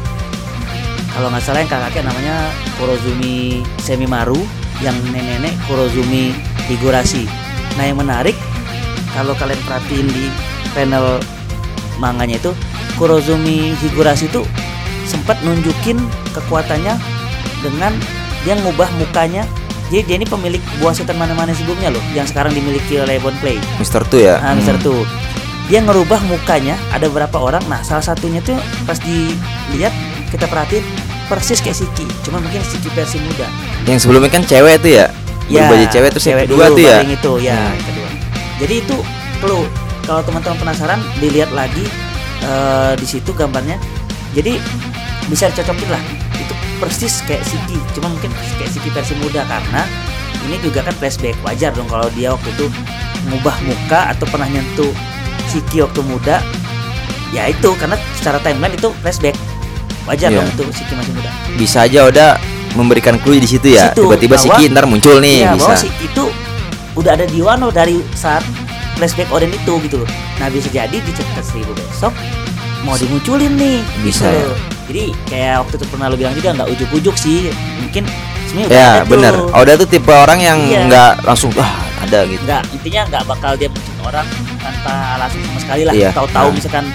Kalau 1.11 1.27
nggak 1.27 1.43
salah 1.43 1.59
yang 1.59 1.71
kakaknya 1.71 2.01
namanya 2.07 2.35
Kurozumi 2.79 3.61
Semimaru 3.83 4.39
yang 4.79 4.95
nenek-nenek 5.11 5.53
Kurozumi 5.67 6.31
Higurashi. 6.71 7.27
Nah 7.75 7.83
yang 7.83 7.99
menarik 7.99 8.33
kalau 9.15 9.33
kalian 9.35 9.59
perhatiin 9.67 10.07
di 10.09 10.25
panel 10.71 11.19
manganya 11.99 12.39
itu 12.39 12.51
Kurozumi 12.95 13.75
Higurashi 13.81 14.29
itu 14.29 14.45
sempat 15.05 15.39
nunjukin 15.43 15.97
kekuatannya 16.31 16.95
dengan 17.61 17.93
dia 18.41 18.57
ngubah 18.57 18.89
mukanya 18.97 19.45
jadi 19.91 20.07
dia 20.07 20.15
ini 20.23 20.25
pemilik 20.25 20.63
buah 20.79 20.95
setan 20.95 21.19
mana-mana 21.19 21.51
sebelumnya 21.51 21.91
loh 21.91 21.99
yang 22.15 22.23
sekarang 22.23 22.55
dimiliki 22.55 22.95
oleh 22.95 23.19
Bon 23.19 23.35
Play 23.43 23.59
Mister 23.75 23.99
tuh 24.07 24.23
ya. 24.23 24.39
Nah, 24.39 24.55
Mister 24.55 24.79
tuh 24.79 25.03
dia 25.67 25.83
ngerubah 25.83 26.19
mukanya 26.31 26.79
ada 26.95 27.11
beberapa 27.11 27.39
orang. 27.39 27.63
Nah, 27.67 27.83
salah 27.83 28.03
satunya 28.03 28.39
tuh 28.39 28.55
pas 28.87 28.95
dilihat 28.99 29.91
kita 30.31 30.47
perhatiin 30.47 30.83
persis 31.27 31.59
kayak 31.63 31.79
Siki, 31.79 32.07
cuma 32.27 32.39
mungkin 32.39 32.59
Siki 32.63 32.87
versi 32.91 33.19
muda. 33.19 33.47
Yang 33.87 34.07
sebelumnya 34.07 34.31
kan 34.31 34.43
cewek 34.47 34.79
tuh 34.83 34.91
ya. 34.95 35.07
Berubah 35.51 35.75
jadi 35.79 35.87
cewek 35.91 36.09
terus 36.15 36.25
yang 36.27 36.31
cewek 36.39 36.45
kedua 36.47 36.65
dulu, 36.71 36.75
tuh 36.75 36.83
ya. 36.83 36.97
itu 37.03 37.31
ya, 37.43 37.55
Hmm. 37.55 37.67
yang 37.67 37.83
kedua. 37.83 38.00
Jadi 38.61 38.73
itu 38.79 38.97
perlu 39.41 39.65
kalau 40.05 40.21
teman-teman 40.21 40.57
penasaran 40.61 41.01
dilihat 41.17 41.49
lagi 41.51 41.81
eh, 42.41 42.93
di 42.95 43.07
situ 43.09 43.33
gambarnya. 43.33 43.81
Jadi 44.31 44.61
bisa 45.27 45.49
dicocokin 45.49 45.89
lah. 45.89 46.01
Itu 46.37 46.53
persis 46.77 47.21
kayak 47.25 47.41
Siki, 47.43 47.77
cuma 47.93 48.09
mungkin 48.09 48.29
kayak 48.57 48.69
Siki 48.69 48.89
versi 48.89 49.13
muda 49.17 49.41
karena 49.45 49.85
ini 50.41 50.57
juga 50.61 50.81
kan 50.81 50.93
flashback 50.97 51.37
wajar 51.45 51.69
dong 51.73 51.85
kalau 51.85 52.09
dia 52.13 52.33
waktu 52.33 52.49
itu 52.49 52.65
ngubah 53.29 53.53
muka 53.61 54.09
atau 54.09 54.25
pernah 54.25 54.49
nyentuh 54.49 54.89
Siki 55.45 55.85
waktu 55.85 56.01
muda 56.01 56.41
ya 57.29 57.45
itu 57.47 57.69
karena 57.77 57.93
secara 58.17 58.41
timeline 58.41 58.73
itu 58.73 58.89
flashback 59.05 59.37
wajar 60.09 60.33
Iya. 60.33 60.41
dong 60.41 60.49
itu 60.49 60.63
Siki 60.73 60.93
masih 60.97 61.13
muda 61.13 61.29
Bisa 61.53 61.85
aja 61.85 62.09
udah 62.09 62.29
memberikan 62.73 63.21
clue 63.21 63.37
di 63.37 63.45
situ 63.45 63.77
ya. 63.77 63.93
Tiba-tiba 63.93 64.39
Siki 64.41 64.71
ntar 64.73 64.89
muncul 64.89 65.21
nih 65.21 65.45
Iya, 65.45 65.53
bisa. 65.53 65.61
bahwa 65.61 65.75
Siki 65.77 66.03
itu 66.09 66.23
udah 66.93 67.11
ada 67.13 67.25
di 67.25 67.39
Wano 67.39 67.69
dari 67.69 67.99
saat 68.11 68.43
flashback 68.95 69.29
Oden 69.29 69.49
itu 69.49 69.73
gitu 69.81 69.95
loh. 69.97 70.09
Nah 70.37 70.47
bisa 70.47 70.67
jadi 70.67 70.93
di 70.93 71.11
chapter 71.11 71.41
1000 71.41 71.65
besok 71.71 72.13
mau 72.81 72.95
dimunculin 72.95 73.53
nih. 73.53 73.79
Bisa 74.01 74.25
gitu 74.25 74.35
ya. 74.35 74.45
loh. 74.45 74.59
Jadi 74.85 75.03
kayak 75.25 75.55
waktu 75.63 75.75
itu 75.77 75.85
pernah 75.87 76.05
lo 76.05 76.15
bilang 76.15 76.33
juga 76.33 76.49
nggak 76.53 76.69
ujuk-ujuk 76.69 77.15
sih. 77.15 77.47
Mungkin 77.79 78.03
sebenarnya 78.45 78.71
Ya 78.71 78.85
ada 78.91 78.99
tuh. 78.99 79.09
bener. 79.09 79.33
Oda 79.53 79.73
tuh 79.77 79.87
tipe 79.87 80.09
orang 80.09 80.39
yang 80.39 80.59
Iya. 80.59 80.81
nggak 80.85 81.11
langsung 81.23 81.51
ah 81.55 81.71
ada 82.01 82.25
gitu. 82.25 82.41
Nggak, 82.43 82.61
intinya 82.73 83.01
nggak 83.07 83.23
bakal 83.25 83.51
dia 83.55 83.69
muncul 83.69 83.95
orang 84.03 84.27
tanpa 84.57 84.93
alasan 85.15 85.39
sama 85.45 85.59
sekali 85.61 85.83
lah. 85.85 85.93
Iya. 85.93 86.09
Tahu-tahu 86.11 86.47
Nah. 86.47 86.53
misalkan 86.53 86.85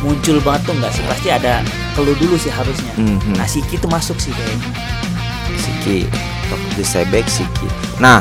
muncul 0.00 0.36
banget 0.40 0.60
tuh 0.64 0.74
nggak 0.74 0.92
sih 0.92 1.02
pasti 1.06 1.28
ada 1.30 1.62
perlu 1.94 2.12
dulu 2.16 2.34
sih 2.36 2.50
harusnya. 2.50 2.92
Mhm. 2.96 3.36
Nah 3.36 3.46
Siki 3.46 3.76
tuh 3.76 3.88
masuk 3.88 4.16
sih 4.16 4.32
kayaknya. 4.32 4.68
Siki 5.56 6.04
to 6.46 6.56
Sebek 6.78 7.26
Siki 7.26 7.66
nah 7.96 8.20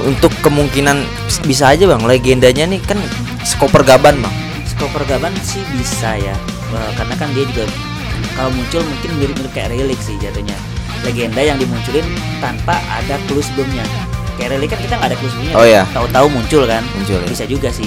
untuk 0.00 0.32
kemungkinan 0.40 1.04
bisa 1.44 1.76
aja 1.76 1.84
bang. 1.84 2.02
Legendanya 2.04 2.64
nih 2.68 2.80
kan 2.80 2.96
skoper 3.44 3.84
gaban 3.84 4.20
bang. 4.24 4.34
Skoper 4.82 5.04
Gaban 5.04 5.30
sih 5.44 5.62
bisa 5.76 6.16
ya. 6.16 6.34
Eh, 6.72 6.90
karena 6.96 7.14
kan 7.14 7.28
dia 7.36 7.44
juga 7.44 7.68
kalau 8.34 8.50
muncul 8.50 8.80
mungkin 8.82 9.10
mirip-mirip 9.20 9.52
kayak 9.52 9.70
relik 9.76 10.00
sih 10.00 10.16
jatuhnya. 10.18 10.56
Legenda 11.06 11.38
yang 11.38 11.54
dimunculin 11.60 12.02
tanpa 12.42 12.80
ada 12.88 13.20
clue 13.28 13.44
sebelumnya. 13.44 13.84
Kayak 14.40 14.58
relik 14.58 14.74
kan 14.74 14.80
kita 14.80 14.94
nggak 14.96 15.08
ada 15.12 15.16
clue 15.20 15.30
sebelumnya. 15.30 15.54
Oh, 15.54 15.66
iya. 15.66 15.82
tahu-tahu 15.92 16.26
muncul 16.32 16.62
kan? 16.64 16.82
Muncul 16.96 17.20
ya 17.20 17.28
bisa 17.28 17.44
juga 17.44 17.68
sih. 17.68 17.86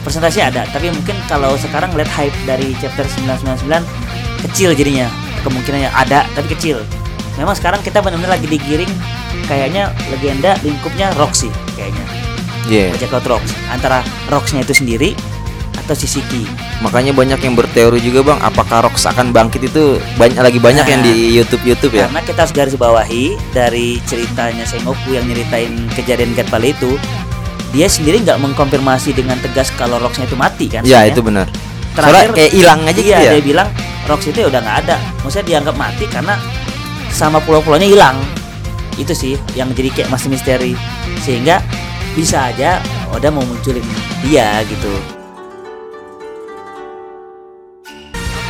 Presentasi 0.00 0.40
ada 0.40 0.64
tapi 0.70 0.88
mungkin 0.92 1.16
kalau 1.26 1.56
sekarang 1.60 1.92
lihat 1.92 2.12
hype 2.12 2.36
dari 2.48 2.72
chapter 2.78 3.04
999 3.04 3.84
kecil 4.48 4.70
jadinya. 4.72 5.10
Kemungkinannya 5.44 5.90
ada 5.92 6.24
tapi 6.32 6.56
kecil. 6.56 6.80
Memang 7.36 7.52
sekarang 7.52 7.82
kita 7.82 8.00
benar-benar 8.00 8.38
lagi 8.38 8.46
digiring 8.48 8.88
kayaknya 9.44 9.90
legenda 10.08 10.56
lingkupnya 10.62 11.10
Roxy 11.14 11.50
kayaknya 11.74 12.04
Iya. 12.64 12.96
Bajak 12.96 13.12
Laut 13.12 13.26
Rocks 13.28 13.52
antara 13.68 14.00
Rocksnya 14.32 14.64
itu 14.64 14.72
sendiri 14.72 15.12
atau 15.76 15.92
si 15.92 16.08
Siki 16.08 16.48
makanya 16.80 17.12
banyak 17.12 17.36
yang 17.44 17.52
berteori 17.52 18.00
juga 18.00 18.24
bang 18.24 18.40
apakah 18.40 18.88
Rox 18.88 19.04
akan 19.04 19.36
bangkit 19.36 19.68
itu 19.68 20.00
banyak 20.16 20.40
lagi 20.40 20.56
banyak 20.56 20.86
yang 20.88 21.04
Nah. 21.04 21.08
di 21.12 21.36
YouTube 21.36 21.60
YouTube 21.60 21.92
ya 21.92 22.08
Karena 22.08 22.24
kita 22.24 22.38
harus 22.40 22.54
garis 22.56 22.76
bawahi 22.80 23.36
dari 23.52 24.00
ceritanya 24.08 24.64
Sengoku 24.64 25.12
yang 25.12 25.28
nyeritain 25.28 25.76
kejadian 25.92 26.32
Gat 26.32 26.48
Valley 26.48 26.72
itu, 26.72 26.96
dia 27.76 27.84
sendiri 27.84 28.24
nggak 28.24 28.40
mengkonfirmasi 28.40 29.12
dengan 29.12 29.36
tegas 29.44 29.68
kalau 29.76 30.00
Roxnya 30.00 30.24
itu 30.24 30.36
mati 30.40 30.64
kan? 30.72 30.88
ya 30.88 31.04
itu 31.04 31.20
benar 31.20 31.52
Terakhir 31.92 32.32
soalnya 32.32 32.32
kayak 32.32 32.52
hilang 32.56 32.80
aja 32.80 32.96
iya, 32.96 33.02
gitu 33.04 33.12
ya 33.12 33.32
dia 33.36 33.44
bilang 33.44 33.68
Rox 34.04 34.20
itu 34.28 34.38
ya 34.40 34.46
udah 34.48 34.60
nggak 34.60 34.78
ada. 34.84 34.96
Maksudnya 35.20 35.46
dianggap 35.48 35.76
mati 35.76 36.04
karena 36.08 36.34
sama 37.08 37.40
pulau-pulaunya 37.40 37.88
hilang. 37.88 38.16
Itu 38.94 39.12
sih 39.12 39.34
yang 39.52 39.70
jadi 39.72 39.90
kayak 39.90 40.10
masih 40.10 40.28
misteri. 40.28 40.72
Sehingga 41.20 41.58
bisa 42.14 42.48
aja 42.48 42.78
Oda 43.10 43.30
mau 43.30 43.42
munculin 43.42 43.82
dia 44.22 44.62
gitu. 44.64 44.94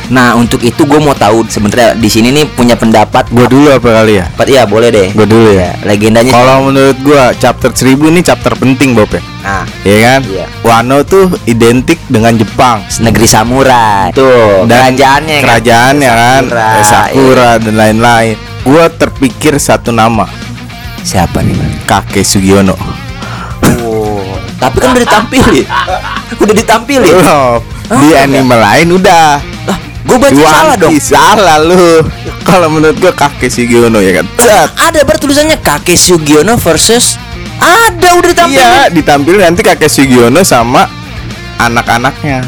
nah 0.05 0.37
untuk 0.37 0.61
itu 0.61 0.85
gue 0.85 1.01
mau 1.01 1.17
tahu 1.17 1.49
sebenarnya 1.49 1.97
di 1.97 2.05
sini 2.05 2.29
nih 2.29 2.45
punya 2.53 2.77
pendapat 2.77 3.25
Gua 3.33 3.49
dulu 3.49 3.73
apa 3.73 3.89
kali 3.89 4.21
ya? 4.21 4.29
Pendapat- 4.29 4.53
iya 4.53 4.61
boleh 4.61 4.89
deh 4.93 5.09
Gua 5.09 5.25
dulu 5.25 5.49
ya. 5.49 5.73
legendanya 5.81 6.29
Kalau 6.29 6.69
menurut 6.69 6.97
gua 7.01 7.33
chapter 7.33 7.73
1000 7.73 8.13
ini 8.13 8.21
chapter 8.21 8.53
penting 8.53 8.93
Bob 8.93 9.09
ya. 9.09 9.21
nah 9.41 9.65
Iya 9.81 9.97
kan? 9.97 10.19
Iya. 10.29 10.45
Wano 10.61 11.01
tuh 11.01 11.33
identik 11.49 11.97
dengan 12.05 12.37
Jepang. 12.37 12.85
negeri 13.01 13.25
samurai 13.25 14.13
tuh 14.13 14.69
Dan 14.69 14.93
kerajaannya 14.93 15.35
kan? 15.35 15.41
Kerajaannya 15.41 16.11
kan, 16.13 16.41
Sakura, 16.45 16.69
eh, 16.69 16.85
Sakura 16.85 17.49
dan 17.57 17.73
lain-lain. 17.73 18.35
Gua 18.65 18.89
terpikir 18.89 19.53
satu 19.61 19.93
nama, 19.93 20.25
iya. 20.25 21.05
siapa 21.05 21.45
nih 21.45 21.53
Kakek 21.85 22.25
Sugiono. 22.25 22.73
Oh, 23.85 24.25
tapi 24.57 24.81
kan 24.81 24.97
udah 24.97 25.05
ditampilin. 25.05 25.65
udah 26.41 26.55
ditampilin. 26.57 27.13
Belum. 27.13 27.61
Di 27.85 28.09
anime 28.17 28.57
lain 28.57 28.87
udah. 28.97 29.37
Gue 30.05 30.17
baca 30.21 30.33
One 30.33 30.49
salah 30.49 30.75
dong. 30.77 30.91
Salah 30.97 31.57
lu. 31.61 32.01
Kalau 32.41 32.69
menurut 32.73 32.97
gua 32.97 33.13
Kakek 33.13 33.53
Sugiono 33.53 34.01
ya 34.01 34.21
kan. 34.21 34.25
Set. 34.41 34.69
Ada 34.81 35.05
ber 35.05 35.21
tulisannya 35.21 35.61
Kakek 35.61 35.97
Sugiono 35.97 36.57
versus 36.57 37.21
ada 37.61 38.17
udah 38.17 38.29
ditampilin. 38.33 38.65
Iya, 38.65 38.89
ditampilin 38.89 39.41
nanti 39.45 39.61
Kakek 39.61 39.93
Sugiono 39.93 40.41
sama 40.41 40.89
anak-anaknya. 41.61 42.41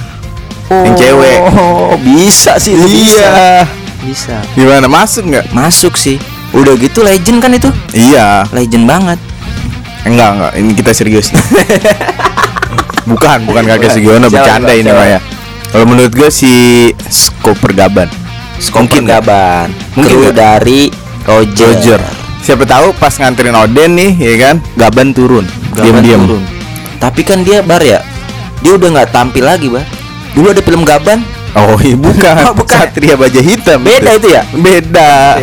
yang 0.67 0.95
cewek. 0.99 1.39
Oh, 1.55 1.95
bisa 2.01 2.59
sih 2.59 2.75
itu 2.75 2.89
bisa. 2.89 3.63
Bisa. 4.03 4.41
Gimana 4.53 4.85
masuk 4.85 5.25
nggak? 5.27 5.45
Masuk 5.51 5.97
sih. 5.97 6.17
Udah 6.53 6.77
gitu 6.77 7.01
legend 7.03 7.41
kan 7.43 7.51
itu? 7.51 7.69
Iya. 7.91 8.47
Legend 8.53 8.85
banget. 8.87 9.19
Enggak, 10.07 10.29
enggak. 10.37 10.51
Ini 10.55 10.71
kita 10.73 10.91
serius. 10.95 11.27
bukan, 13.09 13.43
bukan 13.47 13.63
kakek 13.67 13.91
Sugiono 13.91 14.27
bercanda 14.27 14.71
ini 14.71 14.87
siapa? 14.87 14.99
mah 14.99 15.07
ya. 15.07 15.19
Kalau 15.67 15.85
menurut 15.85 16.13
gue 16.15 16.29
si 16.31 16.51
Skoper 17.07 17.75
Gaban. 17.75 18.07
Mungkin 18.57 19.03
nggak? 19.05 19.21
Gaban. 19.21 19.67
Mungkin 19.99 20.15
Kru 20.15 20.31
dari 20.31 20.87
Roger. 21.27 21.75
Roger. 21.75 22.01
Siapa 22.39 22.63
tahu 22.63 22.95
pas 22.95 23.11
nganterin 23.11 23.51
Oden 23.53 23.91
nih, 23.99 24.11
ya 24.15 24.35
kan? 24.39 24.55
Gaban 24.79 25.11
turun. 25.11 25.43
Gaban 25.75 25.99
Diam-diam. 25.99 26.21
turun. 26.23 26.43
Tapi 26.97 27.21
kan 27.27 27.43
dia 27.43 27.59
bar 27.59 27.83
ya. 27.83 27.99
Dia 28.63 28.73
udah 28.73 28.89
nggak 28.89 29.09
tampil 29.11 29.43
lagi, 29.45 29.67
Bar. 29.69 29.83
Dulu 30.33 30.49
ada 30.49 30.61
film 30.63 30.81
Gaban. 30.81 31.21
Oh, 31.57 31.73
iya, 31.81 31.97
bukan. 31.97 32.33
Oh, 32.45 32.53
bukan. 32.53 32.77
Satria 32.77 33.17
Baja 33.17 33.41
Hitam. 33.41 33.81
Beda 33.81 34.13
itu 34.13 34.29
ya? 34.29 34.45
Beda. 34.53 35.41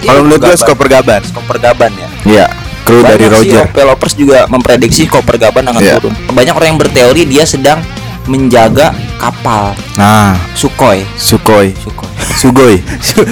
Kalau 0.00 0.22
menurut 0.22 0.40
gue 0.40 0.54
Skoper 0.54 0.86
Gaban. 0.86 1.20
Skoper 1.26 1.58
Gaban 1.58 1.90
ya. 1.92 2.08
Iya. 2.22 2.46
Kru 2.80 3.02
dari 3.02 3.26
Banyak 3.26 3.42
sih 3.42 3.50
Roger. 3.52 3.64
Developers 3.68 4.14
juga 4.14 4.38
memprediksi 4.46 5.02
Koper 5.04 5.36
Gaban 5.36 5.66
akan 5.68 5.78
Iya. 5.78 5.98
turun. 5.98 6.14
Banyak 6.30 6.54
orang 6.54 6.68
yang 6.70 6.80
berteori 6.80 7.22
dia 7.24 7.44
sedang 7.44 7.82
menjaga 8.24 8.94
kapal 9.16 9.74
Nah, 9.94 10.38
Sukhoi. 10.54 11.02
Sukhoi. 11.14 11.74
Sukhoi. 11.76 12.08
Sugoi. 12.40 12.76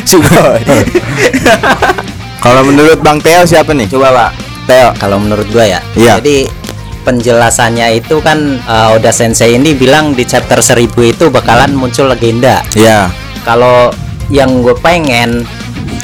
Sukhoi. 0.03 0.63
Kalau 2.45 2.63
menurut 2.63 2.99
Bang 3.01 3.19
Teo 3.19 3.43
siapa 3.45 3.75
nih? 3.75 3.87
Coba 3.87 4.11
Pak. 4.11 4.31
Teo. 4.67 4.89
Kalau 4.95 5.17
menurut 5.19 5.47
gua 5.49 5.65
ya. 5.65 5.81
Iya. 5.95 6.19
Jadi 6.21 6.47
penjelasannya 7.09 8.05
itu 8.05 8.21
kan 8.21 8.61
eh, 8.61 8.93
Oda 8.93 9.09
Sensei 9.09 9.57
ini 9.57 9.73
bilang 9.73 10.13
di 10.13 10.29
chapter 10.29 10.61
1000 10.61 10.93
itu 11.09 11.33
bakalan 11.33 11.73
muncul 11.73 12.13
legenda. 12.13 12.61
Ya, 12.77 13.09
Kalau 13.49 13.89
yang 14.29 14.61
gue 14.61 14.77
pengen, 14.85 15.49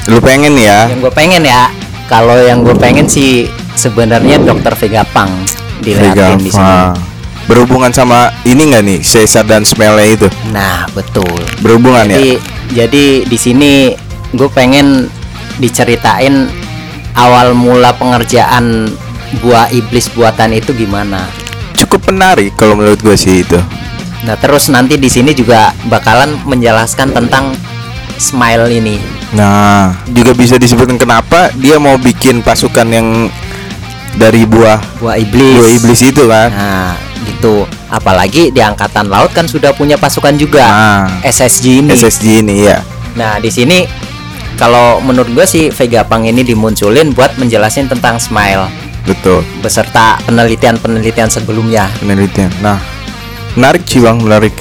lu 0.09 0.17
pengen 0.17 0.57
ya? 0.57 0.89
yang 0.89 1.05
gue 1.05 1.13
pengen 1.13 1.45
ya, 1.45 1.69
kalau 2.09 2.33
yang 2.41 2.65
gue 2.65 2.73
pengen 2.73 3.05
sih 3.05 3.45
sebenarnya 3.77 4.41
Dokter 4.41 4.73
Vegapunk 4.73 5.29
dilihatin 5.85 6.41
di 6.41 6.49
sini. 6.49 7.13
Berhubungan 7.45 7.93
sama 7.93 8.33
ini 8.41 8.73
nggak 8.73 8.81
nih 8.81 8.99
Caesar 9.05 9.45
dan 9.45 9.61
Smele 9.61 10.17
itu? 10.17 10.25
Nah, 10.49 10.89
betul. 10.97 11.29
Berhubungan 11.61 12.09
ya? 12.09 12.17
Jadi 12.17 12.31
jadi 12.73 13.05
di 13.21 13.37
sini 13.37 13.93
gue 14.33 14.49
pengen 14.49 15.05
diceritain 15.61 16.49
awal 17.13 17.53
mula 17.53 17.93
pengerjaan 17.93 18.89
buah 19.41 19.71
iblis 19.73 20.11
buatan 20.13 20.53
itu 20.55 20.71
gimana. 20.75 21.25
Cukup 21.75 22.07
menarik 22.11 22.55
kalau 22.55 22.77
menurut 22.77 22.99
gue 23.01 23.15
sih 23.17 23.43
itu. 23.43 23.59
Nah, 24.25 24.35
terus 24.39 24.73
nanti 24.73 24.97
di 24.97 25.05
sini 25.11 25.35
juga 25.37 25.75
bakalan 25.85 26.39
menjelaskan 26.49 27.13
tentang 27.13 27.53
smile 28.17 28.65
ini. 28.71 28.97
Nah, 29.35 29.93
juga 30.09 30.31
bisa 30.33 30.55
disebutkan 30.55 30.97
kenapa 30.97 31.51
dia 31.59 31.77
mau 31.77 31.99
bikin 31.99 32.41
pasukan 32.41 32.87
yang 32.89 33.07
dari 34.15 34.47
buah 34.47 34.79
Buah 35.03 35.19
iblis. 35.19 35.59
buah 35.59 35.71
iblis 35.77 36.01
itu 36.01 36.23
kan? 36.25 36.49
Nah, 36.49 36.93
gitu. 37.27 37.67
Apalagi 37.91 38.49
di 38.55 38.63
angkatan 38.63 39.11
laut 39.11 39.29
kan 39.35 39.45
sudah 39.45 39.75
punya 39.75 39.99
pasukan 39.99 40.39
juga. 40.39 40.63
Nah, 40.63 41.21
SSG 41.21 41.85
ini. 41.85 41.91
SSG 41.93 42.25
ini 42.41 42.55
ya. 42.65 42.79
Nah, 43.19 43.37
di 43.37 43.51
sini 43.51 43.83
kalau 44.55 45.03
menurut 45.03 45.29
gue 45.35 45.45
sih 45.45 45.67
Vega 45.69 46.07
Pang 46.07 46.23
ini 46.23 46.41
dimunculin 46.41 47.11
buat 47.11 47.35
menjelasin 47.35 47.91
tentang 47.91 48.17
Smile 48.17 48.84
betul 49.05 49.45
beserta 49.61 50.17
penelitian-penelitian 50.25 51.29
sebelumnya. 51.29 51.87
penelitian 52.01 52.49
nah 52.59 52.81
menarik 53.53 53.85
sih 53.85 54.01
bang 54.01 54.17
menarik 54.17 54.53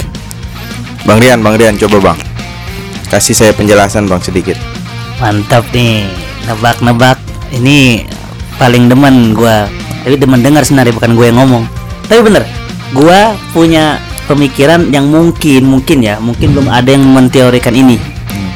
bang 1.09 1.19
Rian 1.19 1.41
bang 1.41 1.55
Rian 1.57 1.77
coba 1.81 2.13
bang 2.13 2.19
kasih 3.09 3.35
saya 3.35 3.53
penjelasan 3.57 4.07
bang 4.07 4.21
sedikit 4.21 4.57
Mantap 5.23 5.63
nih, 5.71 6.11
nebak-nebak. 6.51 7.19
Ini 7.55 8.03
paling 8.59 8.91
demen 8.91 9.31
gua. 9.31 9.71
Tapi 10.03 10.19
demen 10.19 10.43
dengar 10.43 10.67
sebenarnya 10.67 10.95
bukan 10.95 11.15
gue 11.15 11.27
yang 11.31 11.39
ngomong. 11.39 11.65
Tapi 12.11 12.21
bener, 12.21 12.43
gua 12.93 13.39
punya 13.55 14.03
pemikiran 14.27 14.91
yang 14.91 15.07
mungkin 15.09 15.65
mungkin 15.65 16.03
ya, 16.03 16.19
mungkin 16.19 16.53
belum 16.53 16.69
ada 16.69 16.91
yang 16.91 17.07
menteorikan 17.07 17.73
ini. 17.73 17.97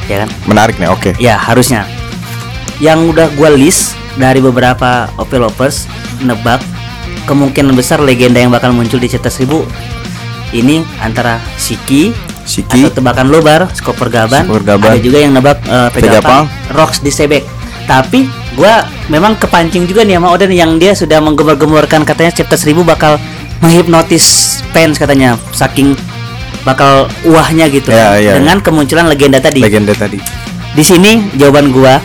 Ya 0.08 0.24
kan? 0.24 0.32
menarik 0.48 0.80
nih 0.80 0.88
oke 0.88 1.20
Ya, 1.20 1.36
harusnya. 1.36 1.84
Yang 2.80 3.12
udah 3.12 3.26
gua 3.36 3.52
list 3.52 3.92
dari 4.18 4.42
beberapa 4.42 5.06
Opelovers 5.16 5.86
nebak 6.20 6.60
kemungkinan 7.24 7.72
besar 7.72 8.02
legenda 8.02 8.42
yang 8.42 8.50
bakal 8.50 8.74
muncul 8.74 8.98
di 8.98 9.06
Cetas 9.06 9.38
Seribu 9.38 9.62
ini 10.50 10.80
antara 11.04 11.38
Siki, 11.60 12.10
Siki 12.48 12.88
atau 12.88 13.00
tebakan 13.00 13.28
lobar, 13.28 13.68
skoper 13.76 14.08
Gaban. 14.08 14.48
Ada 14.48 15.00
juga 15.00 15.18
yang 15.20 15.36
nebak 15.36 15.60
uh, 15.68 15.92
Pegapang. 15.92 16.48
Pegapang, 16.48 16.72
Rocks 16.72 17.04
di 17.04 17.12
Sebek. 17.12 17.44
Tapi 17.84 18.24
gua 18.56 18.84
memang 19.12 19.36
kepancing 19.36 19.84
juga 19.84 20.04
nih 20.04 20.16
sama 20.16 20.32
Oden 20.32 20.52
yang 20.52 20.76
dia 20.80 20.92
sudah 20.96 21.20
menggembor-gemborkan 21.20 22.04
katanya 22.04 22.32
chapter 22.32 22.56
1000 22.56 22.80
bakal 22.84 23.16
menghipnotis 23.60 24.24
fans 24.72 24.96
katanya 24.96 25.36
saking 25.52 25.96
bakal 26.64 27.08
uahnya 27.24 27.68
gitu 27.72 27.88
Ya, 27.92 28.12
kan, 28.12 28.20
ya, 28.20 28.32
dengan 28.36 28.58
kemunculan 28.60 29.08
legenda 29.08 29.40
tadi. 29.40 29.60
legenda 29.64 29.96
tadi 29.96 30.20
Di 30.76 30.84
sini 30.84 31.32
jawaban 31.36 31.72
gua 31.72 31.96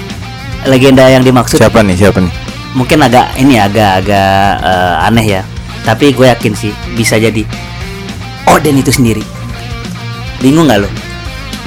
legenda 0.66 1.08
yang 1.08 1.24
dimaksud 1.24 1.60
siapa 1.60 1.84
nih 1.84 1.96
siapa 1.98 2.20
nih 2.24 2.34
mungkin 2.74 3.06
agak 3.06 3.38
ini 3.38 3.62
agak-agak 3.62 4.50
eh, 4.62 5.08
aneh 5.08 5.28
ya. 5.40 5.42
Tapi 5.84 6.16
gue 6.16 6.32
yakin 6.32 6.56
sih 6.56 6.72
bisa 6.96 7.20
jadi 7.20 7.44
Oden 8.48 8.80
itu 8.80 8.92
sendiri. 8.92 9.24
Bingung 10.40 10.68
nggak 10.68 10.80
lo? 10.84 10.90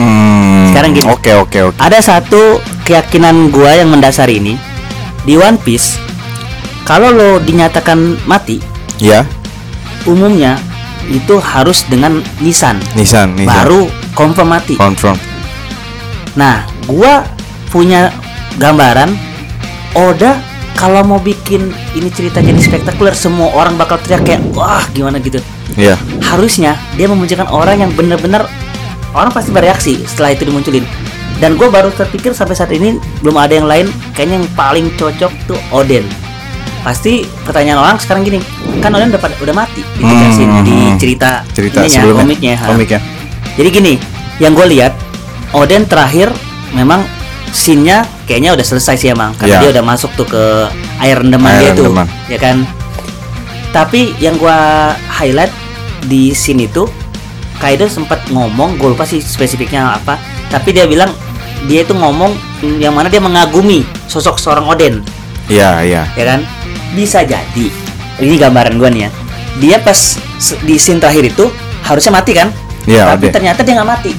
hmm, 0.00 0.72
Sekarang 0.72 0.90
gini. 0.92 1.08
oke 1.08 1.32
oke 1.36 1.58
oke 1.72 1.78
Ada 1.80 2.00
satu 2.00 2.60
keyakinan 2.84 3.48
gua 3.48 3.72
yang 3.76 3.88
mendasar 3.88 4.28
ini 4.28 4.56
di 5.24 5.36
One 5.36 5.56
Piece. 5.60 5.96
Kalau 6.86 7.10
lo 7.10 7.42
dinyatakan 7.42 8.24
mati, 8.30 8.62
ya 9.02 9.26
umumnya 10.06 10.54
itu 11.10 11.38
harus 11.42 11.82
dengan 11.90 12.22
nisan, 12.38 12.78
Nisan 12.94 13.34
Nisan 13.34 13.50
baru 13.50 13.90
confirm 14.14 14.54
mati. 14.54 14.78
confirm 14.78 15.18
Nah, 16.38 16.62
gua 16.86 17.26
punya 17.72 18.12
gambaran 18.56 19.10
Oda 19.96 20.36
kalau 20.76 21.00
mau 21.08 21.16
bikin 21.16 21.72
ini 21.96 22.12
cerita 22.12 22.44
jadi 22.44 22.60
spektakuler 22.60 23.16
semua 23.16 23.48
orang 23.56 23.80
bakal 23.80 23.96
teriak 24.04 24.28
kayak 24.28 24.44
wah 24.52 24.84
gimana 24.92 25.16
gitu. 25.24 25.40
ya 25.72 25.96
Harusnya 26.20 26.76
dia 27.00 27.08
memunculkan 27.08 27.48
orang 27.48 27.80
yang 27.80 27.90
benar-benar 27.96 28.44
orang 29.16 29.32
pasti 29.32 29.50
bereaksi 29.56 29.92
setelah 30.04 30.36
itu 30.36 30.44
dimunculin. 30.44 30.84
Dan 31.40 31.56
gue 31.56 31.68
baru 31.68 31.92
terpikir 31.92 32.32
sampai 32.32 32.56
saat 32.56 32.72
ini 32.72 32.96
belum 33.20 33.36
ada 33.36 33.56
yang 33.56 33.68
lain 33.68 33.88
kayaknya 34.12 34.40
yang 34.40 34.48
paling 34.52 34.86
cocok 35.00 35.32
tuh 35.48 35.60
Oden. 35.72 36.04
Pasti 36.84 37.24
pertanyaan 37.44 37.80
orang 37.80 37.96
sekarang 37.96 38.24
gini, 38.24 38.40
kan 38.84 38.92
Oden 38.92 39.12
udah 39.16 39.20
udah 39.20 39.54
mati 39.56 39.80
gitu 39.96 40.04
kan 40.04 40.28
Hmm, 40.28 40.36
sih 40.36 40.44
hmm, 40.44 40.64
di 40.64 40.76
hmm. 40.76 40.96
cerita 41.00 41.30
cerita 41.56 41.80
ininya, 41.84 41.92
sebelumnya 41.92 42.24
komiknya. 42.24 42.54
komiknya 42.68 43.00
Jadi 43.56 43.68
gini, 43.72 43.92
yang 44.40 44.52
gue 44.52 44.66
lihat 44.76 44.92
Oden 45.56 45.88
terakhir 45.88 46.28
memang 46.76 47.15
scene-nya 47.50 48.02
kayaknya 48.26 48.54
udah 48.54 48.66
selesai 48.66 48.94
sih 48.96 49.08
emang 49.10 49.32
karena 49.38 49.58
Ya. 49.58 49.60
dia 49.66 49.70
udah 49.78 49.84
masuk 49.86 50.10
tuh 50.14 50.26
ke 50.26 50.42
air 51.00 51.16
rendeman 51.18 51.50
Air 51.52 51.72
dia 51.72 51.72
tuh, 51.74 51.92
ya 52.26 52.38
kan. 52.38 52.66
Tapi 53.70 54.16
yang 54.18 54.36
gua 54.36 54.56
highlight 55.10 55.52
di 56.06 56.32
scene 56.32 56.64
itu 56.64 56.88
Kaido 57.56 57.88
sempat 57.88 58.20
ngomong, 58.28 58.76
gue 58.76 58.92
lupa 58.92 59.08
sih 59.08 59.16
spesifiknya 59.16 59.96
apa, 59.96 60.20
tapi 60.52 60.76
dia 60.76 60.84
bilang 60.84 61.08
dia 61.64 61.80
itu 61.80 61.96
ngomong 61.96 62.36
yang 62.76 62.92
mana 62.92 63.08
dia 63.08 63.16
mengagumi 63.16 63.80
sosok 64.06 64.36
seorang 64.36 64.68
Oden, 64.68 65.00
iya 65.48 65.80
iya 65.80 66.04
ya 66.12 66.24
kan? 66.36 66.44
Bisa 66.92 67.24
jadi. 67.24 67.66
Ini 68.20 68.36
gambaran 68.36 68.76
gua 68.76 68.92
nih 68.92 69.08
ya. 69.08 69.10
Dia 69.56 69.76
pas 69.80 70.20
di 70.68 70.76
scene 70.76 71.00
terakhir 71.00 71.32
itu 71.32 71.48
harusnya 71.80 72.12
mati 72.12 72.32
kan? 72.36 72.52
iya 72.84 73.08
tapi 73.08 73.28
Oden. 73.28 73.34
ternyata 73.40 73.60
dia 73.64 73.74
nggak 73.80 73.88
mati. 73.88 74.12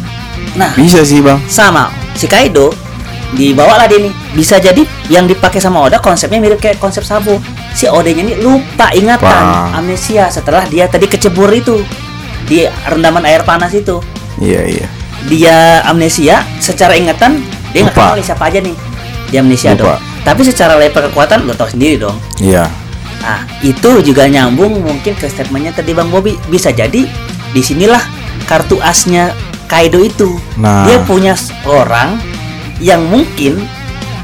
Nah, 0.57 0.73
bisa 0.73 1.05
sih 1.05 1.21
bang 1.21 1.37
sama 1.45 1.93
si 2.17 2.25
Kaido 2.25 2.73
dibawa 3.35 3.83
lah 3.83 3.87
dia 3.91 3.99
nih 3.99 4.13
bisa 4.31 4.55
jadi 4.61 4.87
yang 5.11 5.27
dipakai 5.27 5.59
sama 5.59 5.83
Oda 5.83 5.99
konsepnya 5.99 6.39
mirip 6.39 6.63
kayak 6.63 6.79
konsep 6.79 7.03
Sabo 7.03 7.43
si 7.75 7.89
Odanya 7.91 8.23
ini 8.23 8.33
lupa 8.39 8.87
ingatan 8.95 9.27
Wah. 9.27 9.75
amnesia 9.75 10.31
setelah 10.31 10.63
dia 10.71 10.87
tadi 10.87 11.11
kecebur 11.11 11.51
itu 11.51 11.83
di 12.47 12.63
rendaman 12.87 13.27
air 13.27 13.43
panas 13.43 13.75
itu 13.75 13.99
iya 14.39 14.63
iya 14.63 14.87
dia 15.27 15.83
amnesia 15.83 16.39
secara 16.63 16.95
ingatan 16.95 17.43
dia 17.75 17.83
nggak 17.83 17.95
kenal 17.99 18.15
siapa 18.23 18.47
aja 18.47 18.63
nih 18.63 18.75
dia 19.27 19.43
amnesia 19.43 19.75
Lupa. 19.75 19.99
dong 19.99 19.99
tapi 20.23 20.41
secara 20.47 20.79
level 20.79 21.11
kekuatan 21.11 21.43
lo 21.43 21.51
tau 21.51 21.67
sendiri 21.67 21.99
dong 21.99 22.15
iya 22.39 22.71
Nah, 23.17 23.43
itu 23.65 23.91
juga 24.05 24.29
nyambung 24.29 24.79
mungkin 24.79 25.11
ke 25.17 25.25
statementnya 25.27 25.73
tadi 25.73 25.91
Bang 25.91 26.07
Bobi. 26.13 26.37
Bisa 26.47 26.69
jadi 26.69 27.03
di 27.51 27.61
sinilah 27.61 27.99
kartu 28.45 28.77
asnya 28.79 29.33
Kaido 29.67 29.99
itu. 29.99 30.37
Nah. 30.55 30.87
Dia 30.87 31.01
punya 31.03 31.35
orang 31.67 32.21
yang 32.77 33.01
mungkin 33.05 33.61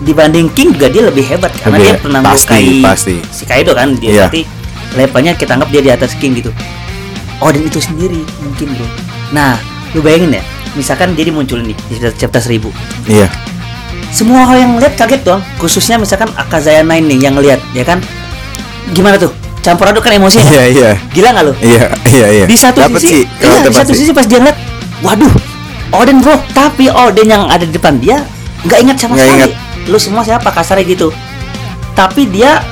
dibanding 0.02 0.52
King 0.52 0.76
juga 0.76 0.88
dia 0.88 1.04
lebih 1.04 1.24
hebat 1.24 1.52
karena 1.58 1.78
Lebih 1.78 1.86
dia 1.86 1.96
he- 1.96 2.02
pernah 2.02 2.22
pasti, 2.22 2.48
melukai 2.52 2.66
pasti. 2.84 3.16
si 3.32 3.44
Kaido 3.46 3.72
kan. 3.72 3.96
Dia 3.96 4.28
berarti 4.28 4.42
levelnya 4.94 5.34
kita 5.34 5.56
anggap 5.56 5.70
dia 5.70 5.82
di 5.82 5.92
atas 5.92 6.14
King 6.16 6.38
gitu. 6.38 6.52
Odin 7.40 7.64
itu 7.64 7.80
sendiri 7.80 8.22
mungkin 8.40 8.68
bro. 8.74 8.88
Nah, 9.32 9.58
lu 9.92 10.00
bayangin 10.00 10.38
ya, 10.38 10.44
misalkan 10.74 11.14
dia 11.14 11.30
muncul 11.30 11.60
nih 11.60 11.78
di 11.88 11.96
chapter 12.18 12.42
1000 12.42 12.66
iya 13.06 13.30
semua 14.10 14.46
orang 14.46 14.58
yang 14.60 14.72
ngeliat 14.74 14.94
kaget 14.94 15.22
dong 15.22 15.42
khususnya 15.58 15.98
misalkan 15.98 16.30
Akazaya 16.34 16.82
Nine 16.82 17.10
nih 17.10 17.30
yang 17.30 17.34
ngeliat 17.34 17.62
ya 17.74 17.82
kan 17.82 17.98
gimana 18.90 19.18
tuh 19.18 19.30
campur 19.62 19.90
aduk 19.90 20.02
kan 20.02 20.14
emosinya 20.14 20.46
iya 20.50 20.64
iya 20.68 20.90
gila 21.14 21.30
nggak 21.34 21.46
lu 21.46 21.54
iya 21.62 21.86
iya 22.10 22.28
iya 22.42 22.46
di 22.46 22.54
satu 22.54 22.82
Dapet 22.82 23.02
sisi 23.02 23.22
sih 23.22 23.24
iya, 23.40 23.66
di 23.66 23.74
satu 23.74 23.92
sih. 23.94 24.06
sisi 24.06 24.12
pas 24.14 24.26
dia 24.26 24.38
ngeliat 24.38 24.58
waduh 25.02 25.34
Odin 25.94 26.22
bro 26.22 26.38
tapi 26.54 26.90
Odin 26.90 27.26
yang 27.28 27.46
ada 27.50 27.66
di 27.66 27.74
depan 27.74 27.98
dia 27.98 28.22
nggak 28.64 28.80
ingat 28.80 28.98
sama 28.98 29.14
Nggak 29.14 29.26
sekali 29.26 29.42
ingat. 29.46 29.52
lu 29.86 29.98
semua 29.98 30.22
siapa 30.22 30.50
kasarnya 30.50 30.86
gitu 30.86 31.08
tapi 31.94 32.26
dia 32.26 32.64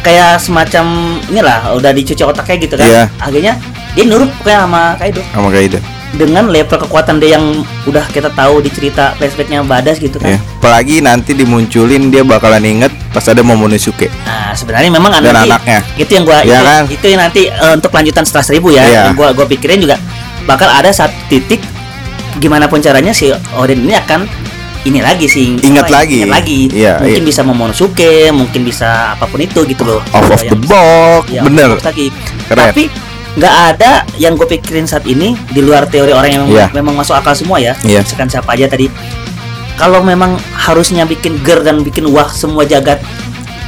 kayak 0.00 0.38
semacam 0.38 0.84
inilah 1.26 1.74
udah 1.74 1.90
dicuci 1.90 2.22
otaknya 2.22 2.56
gitu 2.58 2.74
kan 2.74 2.86
Iya. 2.86 3.04
akhirnya 3.18 3.54
dia 3.92 4.04
nurut 4.04 4.30
pokoknya 4.34 4.58
sama 4.60 4.82
Kaido 4.96 5.20
sama 5.28 5.48
Kaido 5.48 5.78
dengan 6.12 6.44
level 6.46 6.76
kekuatan 6.78 7.16
dia 7.16 7.36
yang 7.36 7.44
udah 7.82 8.04
kita 8.06 8.28
tahu 8.30 8.60
di 8.60 8.68
cerita 8.68 9.16
flashbacknya 9.16 9.62
Badas 9.62 9.96
gitu 9.96 10.16
kan 10.16 10.28
ya 10.28 10.38
apalagi 10.56 11.00
nanti 11.00 11.32
dimunculin 11.32 12.08
dia 12.08 12.20
bakalan 12.20 12.60
inget 12.62 12.92
pas 13.10 13.24
ada 13.24 13.40
Momonosuke 13.40 14.12
Nah, 14.22 14.52
sebenarnya 14.52 14.90
memang 14.90 15.10
dan 15.10 15.24
nanti 15.26 15.48
anaknya 15.48 15.78
itu 15.96 16.10
yang 16.12 16.24
gua 16.24 16.38
Iya 16.40 16.52
itu, 16.52 16.66
kan? 16.66 16.82
itu 16.90 17.06
yang 17.08 17.20
nanti 17.20 17.42
eh, 17.46 17.72
untuk 17.72 17.90
lanjutan 17.90 18.22
setelah 18.22 18.44
seribu 18.44 18.68
ya. 18.70 18.82
Iya. 18.82 19.02
Yang 19.08 19.16
gua 19.16 19.28
gua 19.32 19.46
pikirin 19.46 19.80
juga 19.80 19.96
bakal 20.44 20.68
ada 20.68 20.90
satu 20.90 21.14
titik 21.26 21.64
gimana 22.36 22.66
pun 22.66 22.78
caranya 22.78 23.12
si 23.12 23.28
Odin 23.54 23.80
ini 23.80 23.94
akan 23.94 24.28
ini 24.82 24.98
lagi 24.98 25.26
sih 25.26 25.54
Ingat 25.56 25.86
apa, 25.86 26.02
lagi. 26.02 26.16
ingat 26.20 26.34
lagi 26.34 26.60
Iya, 26.68 26.98
mungkin 26.98 27.22
iya. 27.22 27.28
bisa 27.28 27.40
Momonosuke 27.42 28.12
mungkin 28.30 28.60
bisa 28.62 29.14
apa 29.14 29.24
pun 29.24 29.38
itu 29.38 29.62
gitu 29.62 29.82
loh 29.82 30.02
off 30.10 30.26
of 30.26 30.42
the 30.42 30.58
box 30.58 31.30
Iya, 31.30 31.42
bener 31.42 31.68
box 31.74 31.86
lagi. 31.86 32.06
Keren. 32.46 32.66
tapi 32.68 32.84
nggak 33.32 33.54
ada 33.70 33.92
yang 34.20 34.34
gue 34.34 34.44
pikirin 34.44 34.84
saat 34.84 35.06
ini 35.06 35.32
di 35.48 35.60
luar 35.60 35.86
teori 35.86 36.10
orang 36.10 36.30
yang 36.30 36.44
Iya. 36.46 36.66
memang 36.72 36.92
masuk 36.94 37.14
akal 37.14 37.32
semua 37.32 37.56
ya 37.56 37.72
Iya. 37.80 38.02
misalkan 38.02 38.26
siapa 38.26 38.52
aja 38.52 38.66
tadi 38.66 38.90
kalau 39.74 40.00
memang 40.00 40.34
harusnya 40.52 41.02
bikin 41.02 41.40
ger 41.40 41.60
dan 41.60 41.80
bikin 41.80 42.04
wah 42.06 42.28
semua 42.28 42.62
jagat 42.62 43.00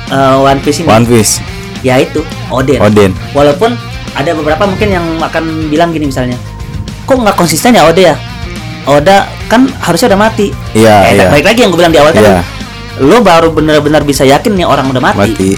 eh, 0.09 0.37
One 0.37 0.61
Piece 0.61 0.83
ini 0.83 0.89
One 0.89 1.07
Piece 1.07 1.41
ya 1.81 1.97
itu 1.97 2.21
Odin. 2.49 2.81
Odin 2.81 3.13
Walaupun 3.33 3.73
ada 4.15 4.31
beberapa 4.31 4.65
mungkin 4.65 4.89
yang 4.89 5.05
akan 5.19 5.69
bilang 5.69 5.91
gini 5.91 6.07
misalnya, 6.07 6.39
kok 7.03 7.19
nggak 7.19 7.35
konsisten 7.35 7.75
ya 7.75 7.83
Oda 7.85 8.03
ya? 8.09 8.17
Oda 8.87 9.27
kan 9.55 9.63
harusnya 9.81 10.11
udah 10.11 10.21
mati. 10.21 10.47
iya 10.75 10.97
Eh, 11.07 11.13
iya 11.17 11.27
Baik 11.31 11.45
lagi 11.47 11.59
yang 11.63 11.71
gue 11.71 11.79
bilang 11.79 11.95
di 11.95 12.01
awal 12.03 12.11
iya 12.11 12.43
kan, 12.43 12.45
lo 13.01 13.19
baru 13.21 13.49
benar-benar 13.51 14.03
bisa 14.03 14.23
yakin 14.23 14.55
nih 14.55 14.67
orang 14.67 14.87
udah 14.87 15.01
mati. 15.01 15.31
mati 15.35 15.51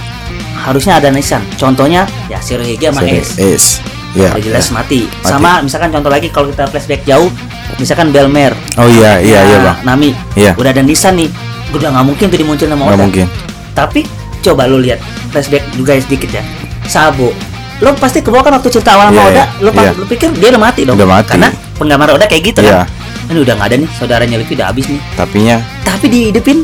Harusnya 0.57 0.97
ada 0.97 1.09
nisan. 1.09 1.41
Contohnya 1.55 2.05
ya 2.27 2.37
Shirohige 2.37 2.89
sama 2.89 3.01
Ace. 3.03 3.33
Ace 3.35 3.69
iya 4.13 4.33
Udah 4.33 4.41
jelas 4.41 4.67
iya. 4.67 4.73
mati. 4.73 4.99
Mati. 5.05 5.25
Sama 5.25 5.51
misalkan 5.61 5.89
contoh 5.89 6.09
lagi 6.09 6.27
kalau 6.27 6.49
kita 6.49 6.65
flashback 6.65 7.01
jauh, 7.03 7.29
misalkan 7.77 8.09
Belmer. 8.09 8.51
oh 8.75 8.87
iya 8.87 9.17
iya 9.19 9.39
iya 9.43 9.57
Nah, 9.57 9.63
bang 9.73 9.77
Nami. 9.85 10.09
Iya. 10.33 10.51
Udah 10.53 10.71
ada 10.71 10.81
nisan 10.81 11.15
nih. 11.15 11.29
Udah 11.69 11.91
nggak 11.91 12.05
mungkin 12.05 12.25
tuh 12.27 12.37
dimunculin 12.37 12.71
sama 12.71 12.83
nggak 12.85 12.95
Oda. 12.95 13.03
mungkin 13.03 13.25
Tapi 13.73 14.01
coba 14.39 14.65
lu 14.65 14.79
lihat 14.79 14.99
flashback 15.29 15.63
juga 15.73 15.95
sedikit 15.97 16.29
ya. 16.31 16.43
Sabo. 16.85 17.29
Lo 17.77 17.93
pasti 17.93 18.25
kebawa 18.25 18.41
kan 18.41 18.57
waktu 18.57 18.73
cerita 18.73 18.97
awal 18.97 19.13
sama 19.13 19.21
Iya, 19.21 19.29
Oda, 19.29 19.37
iya, 19.37 19.45
lo, 19.61 19.69
iya. 19.71 19.91
lo 19.93 20.05
pikir 20.05 20.29
dia 20.33 20.49
udah 20.49 20.61
mati 20.63 20.81
dong. 20.83 20.97
Udah 20.97 21.07
mati. 21.07 21.29
Karena 21.29 21.49
penggambar 21.77 22.07
Oda 22.17 22.25
kayak 22.25 22.43
gitu 22.43 22.59
iya 22.61 22.83
kan. 22.83 22.89
Ini 23.27 23.39
udah 23.39 23.53
nggak 23.53 23.67
ada 23.67 23.77
nih 23.77 23.89
saudaranya 23.93 24.35
Luffy 24.37 24.53
udah 24.53 24.67
habis 24.67 24.85
nih 24.85 25.01
Tapinya 25.13 25.55
tapi 25.83 26.05
dihidupin 26.07 26.57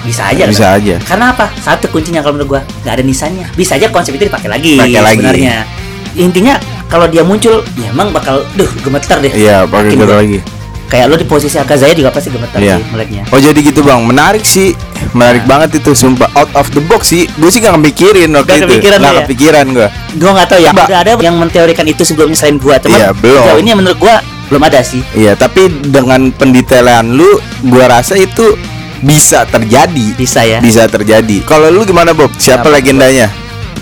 bisa 0.00 0.22
aja 0.26 0.44
bisa 0.44 0.64
kan? 0.66 0.80
aja. 0.80 0.96
karena 1.02 1.26
apa 1.30 1.46
satu 1.56 1.84
kuncinya 1.86 2.20
kalau 2.20 2.34
menurut 2.34 2.50
gua 2.50 2.60
nggak 2.80 2.94
ada 2.94 3.02
nisannya 3.02 3.44
bisa 3.52 3.76
aja 3.76 3.86
konsep 3.86 4.12
itu 4.12 4.24
dipakai 4.24 4.48
lagi 4.48 4.74
Pakai 4.74 4.96
lagi. 4.98 5.16
sebenarnya 5.18 5.56
intinya 6.14 6.54
kalau 6.86 7.04
dia 7.04 7.20
muncul 7.20 7.60
ya 7.76 7.88
emang 7.88 8.10
bakal 8.10 8.42
duh 8.54 8.66
gemeter 8.80 9.20
deh 9.20 9.30
Iya, 9.30 9.62
pakai 9.64 9.94
gua. 9.94 10.18
lagi. 10.18 10.40
kayak 10.86 11.06
lo 11.06 11.14
di 11.14 11.22
posisi 11.22 11.54
Akazaya 11.54 11.92
juga 11.92 12.10
pasti 12.10 12.28
gemeter 12.28 12.58
Iya. 12.58 12.76
sih 12.76 12.84
melihatnya 12.88 13.22
Oh 13.28 13.38
jadi 13.38 13.54
gitu 13.56 13.80
bang, 13.80 14.02
menarik 14.02 14.42
sih, 14.42 14.74
menarik 15.12 15.46
banget 15.46 15.78
itu, 15.78 15.92
sumpah 15.92 16.26
out 16.34 16.50
of 16.52 16.66
the 16.70 16.82
box 16.82 17.14
sih. 17.14 17.30
Gue 17.36 17.46
sih 17.46 17.60
gak 17.60 17.78
kepikirin 17.78 18.26
waktu 18.28 18.42
Nggak 18.42 18.58
itu, 18.58 18.66
kepikiran 18.66 18.98
lu 18.98 19.06
ya? 19.06 19.12
kepikiran 19.22 19.66
gue. 19.70 19.88
gua 20.16 20.30
nggak 20.34 20.48
tahu 20.48 20.58
ya 20.58 20.70
Coba. 20.72 20.82
udah 20.82 20.98
ada 20.98 21.10
yang 21.20 21.36
menteorikan 21.36 21.84
itu 21.84 22.02
sebelumnya 22.02 22.34
selain 22.34 22.58
gua 22.58 22.74
cuman 22.76 22.96
Iya, 22.96 23.08
belum. 23.12 23.38
sejauh 23.38 23.60
ini 23.60 23.70
menurut 23.72 23.98
gua 23.98 24.16
belum 24.50 24.60
ada 24.60 24.82
sih 24.82 25.00
Iya, 25.12 25.32
tapi 25.32 25.70
dengan 25.70 26.28
pendetailan 26.28 27.06
lu, 27.08 27.38
gua 27.64 27.86
rasa 27.88 28.14
itu 28.14 28.58
bisa 29.00 29.46
terjadi. 29.46 30.12
bisa 30.12 30.42
ya 30.42 30.58
Bisa 30.58 30.84
terjadi. 30.84 31.40
Kalau 31.42 31.70
lu 31.70 31.82
gimana 31.82 32.10
Bob? 32.10 32.28
Siapa 32.34 32.66
Kenapa, 32.66 32.76
legendanya? 32.76 33.28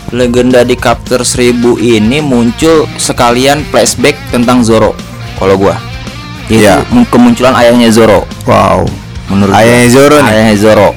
legenda 0.08 0.62
di 0.62 0.72
Capture 0.72 1.20
1000 1.20 1.52
ini 1.76 2.20
muncul 2.20 2.88
sekalian 2.94 3.60
flashback 3.66 4.16
tentang 4.30 4.60
Zoro 4.60 4.96
kalau 5.36 5.56
gua 5.58 5.76
itu 6.46 6.64
Iya. 6.64 6.80
mun- 6.88 7.04
kemunculan 7.06 7.52
ayahnya 7.54 7.88
Zoro 7.88 8.24
Wow. 8.44 8.88
menurut 9.26 9.52
gua. 9.52 9.60
Ayahnya 9.60 9.88
Zoro 9.90 10.16
nih. 10.18 10.30
ayahnya 10.30 10.56
Zoro 10.56 10.88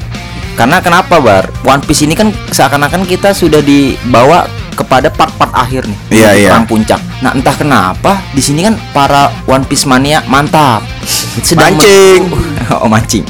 karena 0.53 0.77
kenapa 0.79 1.15
bar 1.17 1.51
One 1.61 1.81
Piece 1.81 2.03
ini 2.03 2.13
kan 2.13 2.31
seakan-akan 2.47 3.03
kita 3.03 3.31
sudah 3.31 3.59
dibawa 3.59 4.47
kepada 4.71 5.07
part-part 5.07 5.51
akhir 5.51 5.87
nih 5.87 5.99
Iya, 6.09 6.29
iya. 6.37 6.49
perang 6.49 6.63
puncak 6.65 7.01
nah 7.21 7.31
entah 7.37 7.53
kenapa 7.53 8.21
di 8.33 8.41
sini 8.41 8.65
kan 8.65 8.75
para 8.91 9.29
One 9.45 9.65
Piece 9.69 9.85
mania 9.85 10.25
mantap 10.25 10.81
sedang 11.47 11.77
Mancing. 11.77 12.21
oh 12.81 12.89
mancing 12.89 13.25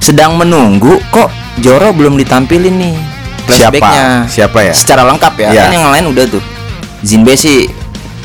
sedang 0.00 0.36
menunggu 0.36 1.00
kok 1.08 1.32
Zoro 1.60 1.92
belum 1.92 2.16
ditampilin 2.20 2.76
nih 2.76 2.96
Siapa? 3.50 4.26
Siapa 4.30 4.58
ya? 4.62 4.72
secara 4.74 5.02
lengkap 5.06 5.34
ya. 5.38 5.48
Iya. 5.50 5.62
Kan 5.66 5.72
yang 5.74 5.90
lain 5.90 6.04
udah 6.14 6.24
tuh. 6.30 6.42
Jinbe 7.02 7.34
sih 7.34 7.66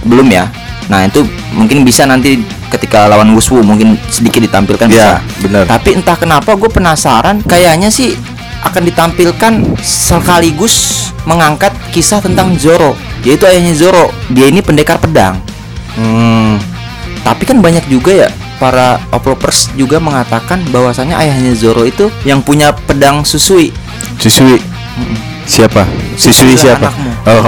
belum 0.06 0.28
ya. 0.30 0.46
Nah, 0.86 1.02
itu 1.02 1.26
mungkin 1.58 1.82
bisa 1.82 2.06
nanti 2.06 2.46
ketika 2.70 3.10
lawan 3.10 3.34
Wuswu 3.34 3.66
mungkin 3.66 3.98
sedikit 4.12 4.44
ditampilkan 4.46 4.86
bisa. 4.86 5.18
Iya, 5.18 5.42
bener. 5.42 5.64
Tapi 5.66 5.98
entah 5.98 6.18
kenapa 6.20 6.54
gue 6.54 6.70
penasaran 6.70 7.42
kayaknya 7.42 7.90
sih 7.90 8.14
akan 8.62 8.82
ditampilkan 8.86 9.54
sekaligus 9.82 11.10
mengangkat 11.26 11.74
kisah 11.90 12.22
tentang 12.22 12.54
Zoro, 12.58 12.94
yaitu 13.26 13.44
ayahnya 13.44 13.74
Zoro. 13.74 14.14
Dia 14.30 14.46
ini 14.46 14.62
pendekar 14.62 14.96
pedang. 14.96 15.42
Hmm. 15.94 16.62
Tapi 17.22 17.44
kan 17.44 17.58
banyak 17.58 17.88
juga 17.88 18.14
ya 18.14 18.30
para 18.56 19.02
oplopers 19.10 19.74
juga 19.74 19.98
mengatakan 19.98 20.62
bahwasanya 20.70 21.18
ayahnya 21.18 21.52
Zoro 21.54 21.84
itu 21.84 22.08
yang 22.22 22.40
punya 22.40 22.72
pedang 22.72 23.26
susui. 23.26 23.74
Siswi. 24.16 24.62
Siapa? 25.44 25.84
Siswi 26.16 26.54
Susui 26.54 26.56
siapa? 26.56 26.88
anakmu. 26.88 27.12
Oh. 27.26 27.44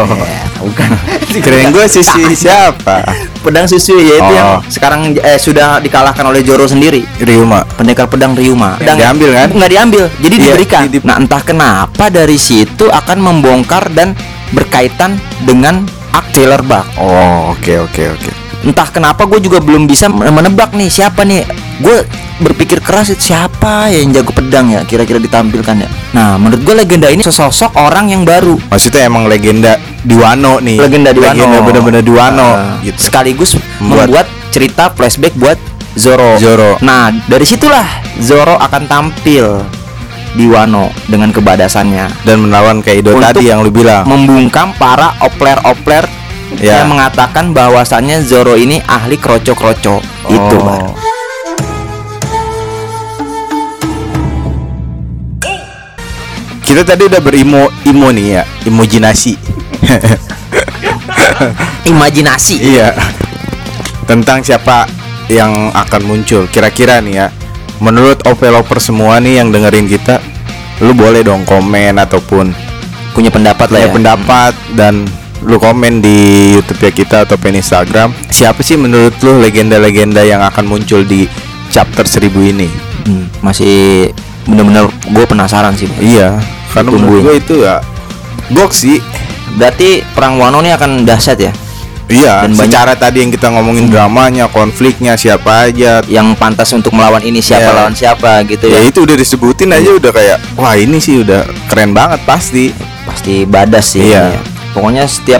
Bukan. 0.59 0.89
Keren 1.37 1.69
gue 1.69 1.85
siswi 1.85 2.33
siapa? 2.35 3.05
pedang 3.39 3.63
susui 3.63 4.03
yaitu 4.03 4.25
Oh. 4.25 4.33
yang 4.33 4.49
sekarang 4.67 5.15
eh, 5.15 5.37
sudah 5.37 5.77
dikalahkan 5.79 6.19
oleh 6.21 6.41
Zoro 6.41 6.65
sendiri 6.65 7.05
Ryuma. 7.17 7.63
pendekar 7.71 8.05
pedang 8.05 8.33
Ryuma 8.33 8.75
Nggak 8.75 8.97
diambil 8.97 9.29
kan? 9.31 9.47
nggak 9.53 9.71
diambil 9.71 10.03
jadi 10.17 10.35
Iya, 10.35 10.43
diberikan 10.43 10.81
di- 10.83 10.91
di- 10.93 11.05
nah 11.05 11.15
entah 11.15 11.39
kenapa 11.39 12.09
dari 12.09 12.35
situ 12.35 12.85
akan 12.85 13.17
membongkar 13.21 13.87
dan 13.89 14.11
berkaitan 14.51 15.15
dengan 15.41 15.83
Arc 16.11 16.31
Sailor 16.31 16.61
Bug 16.61 16.85
Oh, 16.97 17.51
oke 17.51 17.73
oke 17.81 18.03
oke. 18.11 18.31
entah 18.59 18.89
kenapa 18.89 19.23
gue 19.23 19.37
juga 19.39 19.61
belum 19.61 19.85
bisa 19.85 20.09
menebak 20.09 20.73
nih 20.73 20.89
siapa 20.89 21.21
nih 21.21 21.45
gue 21.77 21.97
berpikir 22.37 22.81
keras 22.81 23.13
siapa 23.13 23.85
ya 23.87 24.01
yang 24.01 24.09
jago 24.11 24.33
pedang 24.33 24.67
ya 24.67 24.81
kira-kira 24.81 25.17
ditampilkan 25.17 25.77
ya 25.77 25.89
nah 26.11 26.35
menurut 26.35 26.65
gue 26.65 26.75
legenda 26.75 27.07
ini 27.07 27.21
sesosok 27.21 27.77
orang 27.77 28.09
yang 28.09 28.25
baru 28.25 28.57
Maksudnya 28.67 29.05
emang 29.05 29.25
legenda 29.25 29.77
di 30.01 30.13
Wano 30.13 30.57
nih. 30.57 30.77
legenda 30.79 31.13
di 31.13 31.21
Wano 31.21 31.37
Legenda 31.37 31.57
bener-bener 31.61 32.01
di 32.01 32.09
Wano 32.09 32.49
Ah, 32.49 32.81
gitu. 32.81 32.97
sekaligus 32.97 33.53
Membuat- 33.77 34.09
membuat, 34.09 34.27
cerita 34.49 34.89
flashback 34.89 35.33
buat 35.35 35.57
Zoro. 35.93 36.37
Zoro. 36.37 36.77
Nah, 36.79 37.09
dari 37.25 37.41
situlah 37.41 37.85
Zoro 38.17 38.53
akan 38.55 38.83
tampil 38.85 39.45
di 40.37 40.45
Wano 40.45 40.93
dengan 41.09 41.33
kebadasannya 41.33 42.21
Dan 42.21 42.45
melawan 42.45 42.79
Kaido 42.79 43.11
Untuk 43.11 43.25
tadi 43.33 43.49
yang 43.49 43.65
lu 43.65 43.73
bilang. 43.73 44.05
membungkam 44.05 44.71
para 44.77 45.17
opler-opler 45.19 46.05
Ya. 46.55 46.79
yang 46.79 46.95
mengatakan 46.95 47.51
bahwasannya 47.51 48.23
Zoro 48.23 48.55
ini 48.55 48.79
ahli 48.87 49.19
kroco-kroco. 49.19 49.99
Itu, 50.31 50.55
Oh. 50.55 50.63
Bar. 50.63 50.95
Kita 56.61 56.83
tadi 56.83 57.07
udah 57.07 57.21
berimo 57.23 57.71
imo 57.83 58.11
nih 58.11 58.27
ya, 58.27 58.43
imajinasi. 58.67 59.33
Imajinasi. 61.91 62.55
iya. 62.59 62.91
Tentang 64.03 64.43
siapa 64.43 64.87
yang 65.27 65.71
akan 65.71 66.01
muncul. 66.03 66.47
Kira-kira 66.47 66.99
nih 66.99 67.13
ya. 67.15 67.27
Menurut 67.77 68.17
developer 68.25 68.81
semua 68.81 69.21
nih 69.21 69.41
yang 69.43 69.53
dengerin 69.53 69.85
kita, 69.85 70.17
lu 70.81 70.93
boleh 70.97 71.21
dong 71.21 71.45
komen 71.45 71.97
ataupun 71.97 72.53
Punya 73.13 73.33
pendapat 73.33 73.73
lah 73.73 73.81
punya 73.81 73.89
ya. 73.89 73.95
pendapat 73.97 74.53
dan 74.77 74.93
lu 75.41 75.57
komen 75.57 76.05
di 76.05 76.53
YouTube 76.53 76.85
ya 76.85 76.91
kita 76.93 77.17
ataupun 77.25 77.57
Instagram. 77.57 78.13
Siapa 78.29 78.61
sih 78.61 78.77
menurut 78.77 79.13
lu 79.25 79.41
legenda-legenda 79.41 80.21
yang 80.21 80.41
akan 80.45 80.69
muncul 80.69 81.01
di 81.01 81.25
chapter 81.73 82.05
1000 82.05 82.29
ini? 82.53 82.69
Hmm, 83.09 83.25
masih 83.41 84.09
bener-bener 84.45 84.89
gue 85.09 85.25
penasaran 85.25 85.73
sih. 85.73 85.89
Iya, 85.97 86.37
karena 86.73 86.89
menurut 86.93 87.21
gue 87.25 87.35
itu 87.41 87.55
ya 87.65 87.81
box 88.53 88.85
sih. 88.85 89.01
Berarti 89.57 90.05
perang 90.13 90.37
Wano 90.37 90.61
ini 90.61 90.69
akan 90.73 91.01
dahsyat 91.01 91.37
ya. 91.41 91.51
Iya, 92.09 92.43
Dan 92.43 92.51
banyak- 92.51 92.71
secara 92.71 92.93
tadi 92.93 93.17
yang 93.19 93.29
kita 93.29 93.47
ngomongin 93.49 93.87
dramanya, 93.87 94.47
konfliknya 94.47 95.13
siapa 95.13 95.67
aja. 95.67 95.99
Yang 96.01 96.27
pantas 96.35 96.71
untuk 96.71 96.91
melawan 96.91 97.19
ini 97.19 97.37
siapa 97.37 97.67
Ya. 97.67 97.75
lawan 97.75 97.91
siapa 97.91 98.41
gitu 98.43 98.65
Ya 98.65 98.79
ya. 98.79 98.87
itu 98.87 98.99
udah 99.01 99.13
disebutin 99.13 99.69
aja 99.69 99.91
udah 99.91 100.09
kayak 100.09 100.37
wah 100.53 100.73
ini 100.73 100.97
sih 100.97 101.19
udah 101.19 101.41
keren 101.67 101.91
banget 101.91 102.23
pasti. 102.23 102.71
pasti 103.03 103.43
badas 103.43 103.87
sih 103.89 104.03
Iya. 104.05 104.29
ya. 104.29 104.39
pokoknya 104.69 105.03
setiap 105.03 105.39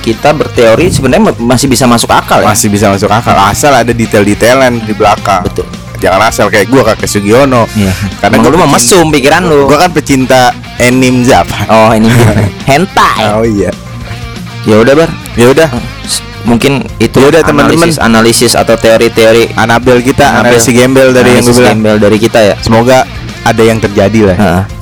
kita 0.00 0.30
berteori 0.30 0.86
sebenarnya 0.88 1.22
ma- 1.28 1.42
masih 1.48 1.66
bisa 1.66 1.84
masuk 1.84 2.06
akal 2.08 2.38
ya 2.38 2.46
Masih 2.46 2.66
bisa 2.66 2.86
masuk 2.86 3.06
akal 3.08 3.34
asal 3.40 3.72
ada 3.72 3.90
detail-detailan 3.90 4.78
di 4.80 4.92
belakang. 4.92 5.42
betul 5.42 5.66
Jangan 5.96 6.28
asal 6.28 6.46
kayak 6.46 6.68
gua 6.68 6.84
kakek 6.84 7.08
Sugiono. 7.08 7.64
Iya. 7.72 7.88
Karena 8.20 8.36
Emang 8.36 8.44
gua 8.44 8.52
lu 8.52 8.58
mah 8.60 8.68
pecinta- 8.68 9.00
mesum 9.00 9.06
pikiran 9.08 9.42
lu. 9.42 9.64
Gua 9.64 9.78
kan 9.80 9.90
pecinta 9.90 10.40
anime 10.76 11.24
Zap. 11.24 11.48
oh 11.66 11.88
ini 11.90 12.10
hentai 12.68 13.24
Oh 13.32 13.42
iya. 13.42 13.72
Ya 14.66 14.76
udah 14.76 14.94
bar 14.94 15.10
Ya 15.34 15.46
udah, 15.48 15.68
S- 16.02 16.20
mungkin 16.42 16.82
itu 16.98 17.16
Ya 17.16 17.28
udah, 17.28 17.42
teman-teman. 17.42 17.88
analisis 17.98 18.52
atau 18.52 18.74
teori-teori 18.74 19.54
Anabel 19.54 20.00
kita, 20.00 20.26
Anabel. 20.34 20.52
analisis 20.52 20.72
gembel 20.72 21.08
dari 21.10 21.30
yang 21.32 21.40
gue 21.40 21.46
analisis 21.46 21.56
bilang. 21.56 21.74
gembel 21.76 21.96
dari 21.98 22.18
kita 22.18 22.38
ya 22.42 22.54
Semoga 22.58 22.98
ada 23.42 23.62
yang 23.62 23.78
terjadi 23.78 24.20
lah. 24.26 24.36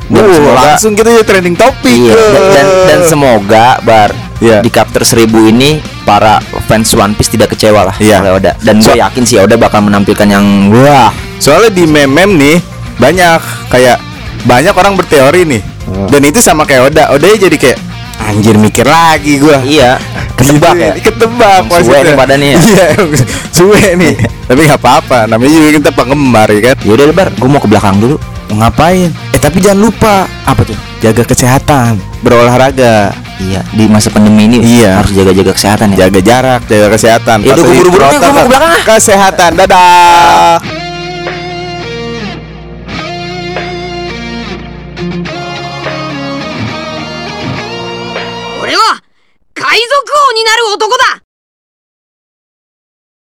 Dan 0.05 0.25
semoga- 0.27 0.57
langsung 0.67 0.93
kita 0.93 1.09
jadi 1.11 1.25
trending 1.27 1.53
topik. 1.55 1.89
Iya, 1.91 2.13
dan, 2.13 2.43
dan, 2.51 2.67
dan 2.87 3.01
semoga 3.05 3.67
bar 3.81 4.11
Iya. 4.37 4.61
di 4.61 4.69
Capture 4.69 5.03
1000 5.03 5.25
ini 5.47 5.77
para 6.03 6.37
fans 6.63 6.93
One 6.93 7.13
Piece 7.13 7.29
tidak 7.31 7.51
kecewa 7.51 7.85
lah 7.85 7.97
Iya. 7.97 8.21
oleh 8.21 8.33
Oda. 8.35 8.53
Dan 8.59 8.79
So- 8.79 8.91
gue 8.91 9.01
yakin 9.01 9.25
sih 9.25 9.37
Oda 9.39 9.57
bakal 9.57 9.81
menampilkan 9.83 10.25
yang 10.27 10.45
wah 10.71 11.13
Soalnya 11.35 11.71
di 11.71 11.85
meme-meme 11.85 12.33
nih 12.35 12.57
banyak 12.97 13.41
kayak 13.69 14.01
banyak 14.43 14.73
orang 14.73 14.95
berteori 14.95 15.45
nih. 15.47 15.63
Dan 16.07 16.21
itu 16.23 16.39
sama 16.39 16.65
kayak 16.65 16.89
Oda. 16.89 17.05
Oda 17.11 17.27
jadi 17.29 17.53
kayak 17.53 17.79
anjir 18.19 18.55
mikir 18.57 18.87
lagi 18.87 19.39
gua. 19.39 19.59
iya 19.63 19.99
ketebak 20.35 20.75
Gitu 20.75 20.83
ya. 20.83 20.93
Ketebak 20.99 21.63
suwe 21.71 21.99
nih 22.03 22.15
badannya 22.19 22.49
ya. 22.51 22.59
Iya, 22.59 22.87
suwe 23.55 23.83
nih. 23.95 24.15
Tapi 24.45 24.61
nggak 24.67 24.81
apa-apa, 24.83 25.19
namanya 25.31 25.51
juga 25.55 25.69
kita 25.79 25.91
penggemar 25.95 26.49
ya 26.51 26.61
kan. 26.73 26.77
Yaudah 26.85 27.07
lebar, 27.09 27.29
gue 27.33 27.49
mau 27.49 27.63
ke 27.63 27.69
belakang 27.71 27.97
dulu. 28.03 28.17
Mau 28.53 28.61
ngapain? 28.61 29.09
Eh 29.33 29.41
tapi 29.41 29.65
jangan 29.65 29.89
lupa 29.89 30.29
Apa 30.45 30.69
tuh? 30.69 30.77
jaga 31.01 31.25
kesehatan, 31.25 31.97
berolahraga, 32.21 33.13
Iya, 33.41 33.61
di 33.73 33.85
masa 33.91 34.09
pandemi 34.13 34.47
ini 34.47 34.81
Iya. 34.81 35.01
harus 35.01 35.13
jaga-jaga 35.13 35.53
kesehatan 35.53 35.87
ya. 35.97 36.07
jaga 36.07 36.21
jarak, 36.23 36.61
jaga 36.69 36.87
kesehatan. 36.93 37.39
Ya 37.43 37.53
udah, 37.53 37.57
Patuhi 37.57 37.67
gua 37.67 37.81
buru-buru 37.83 38.05
gua 38.05 38.31
mau 38.31 38.45
ke 38.45 38.51
belakang 38.53 38.71
ah. 38.73 38.83
Kesehatan, 38.85 39.51
dadah. 39.59 40.84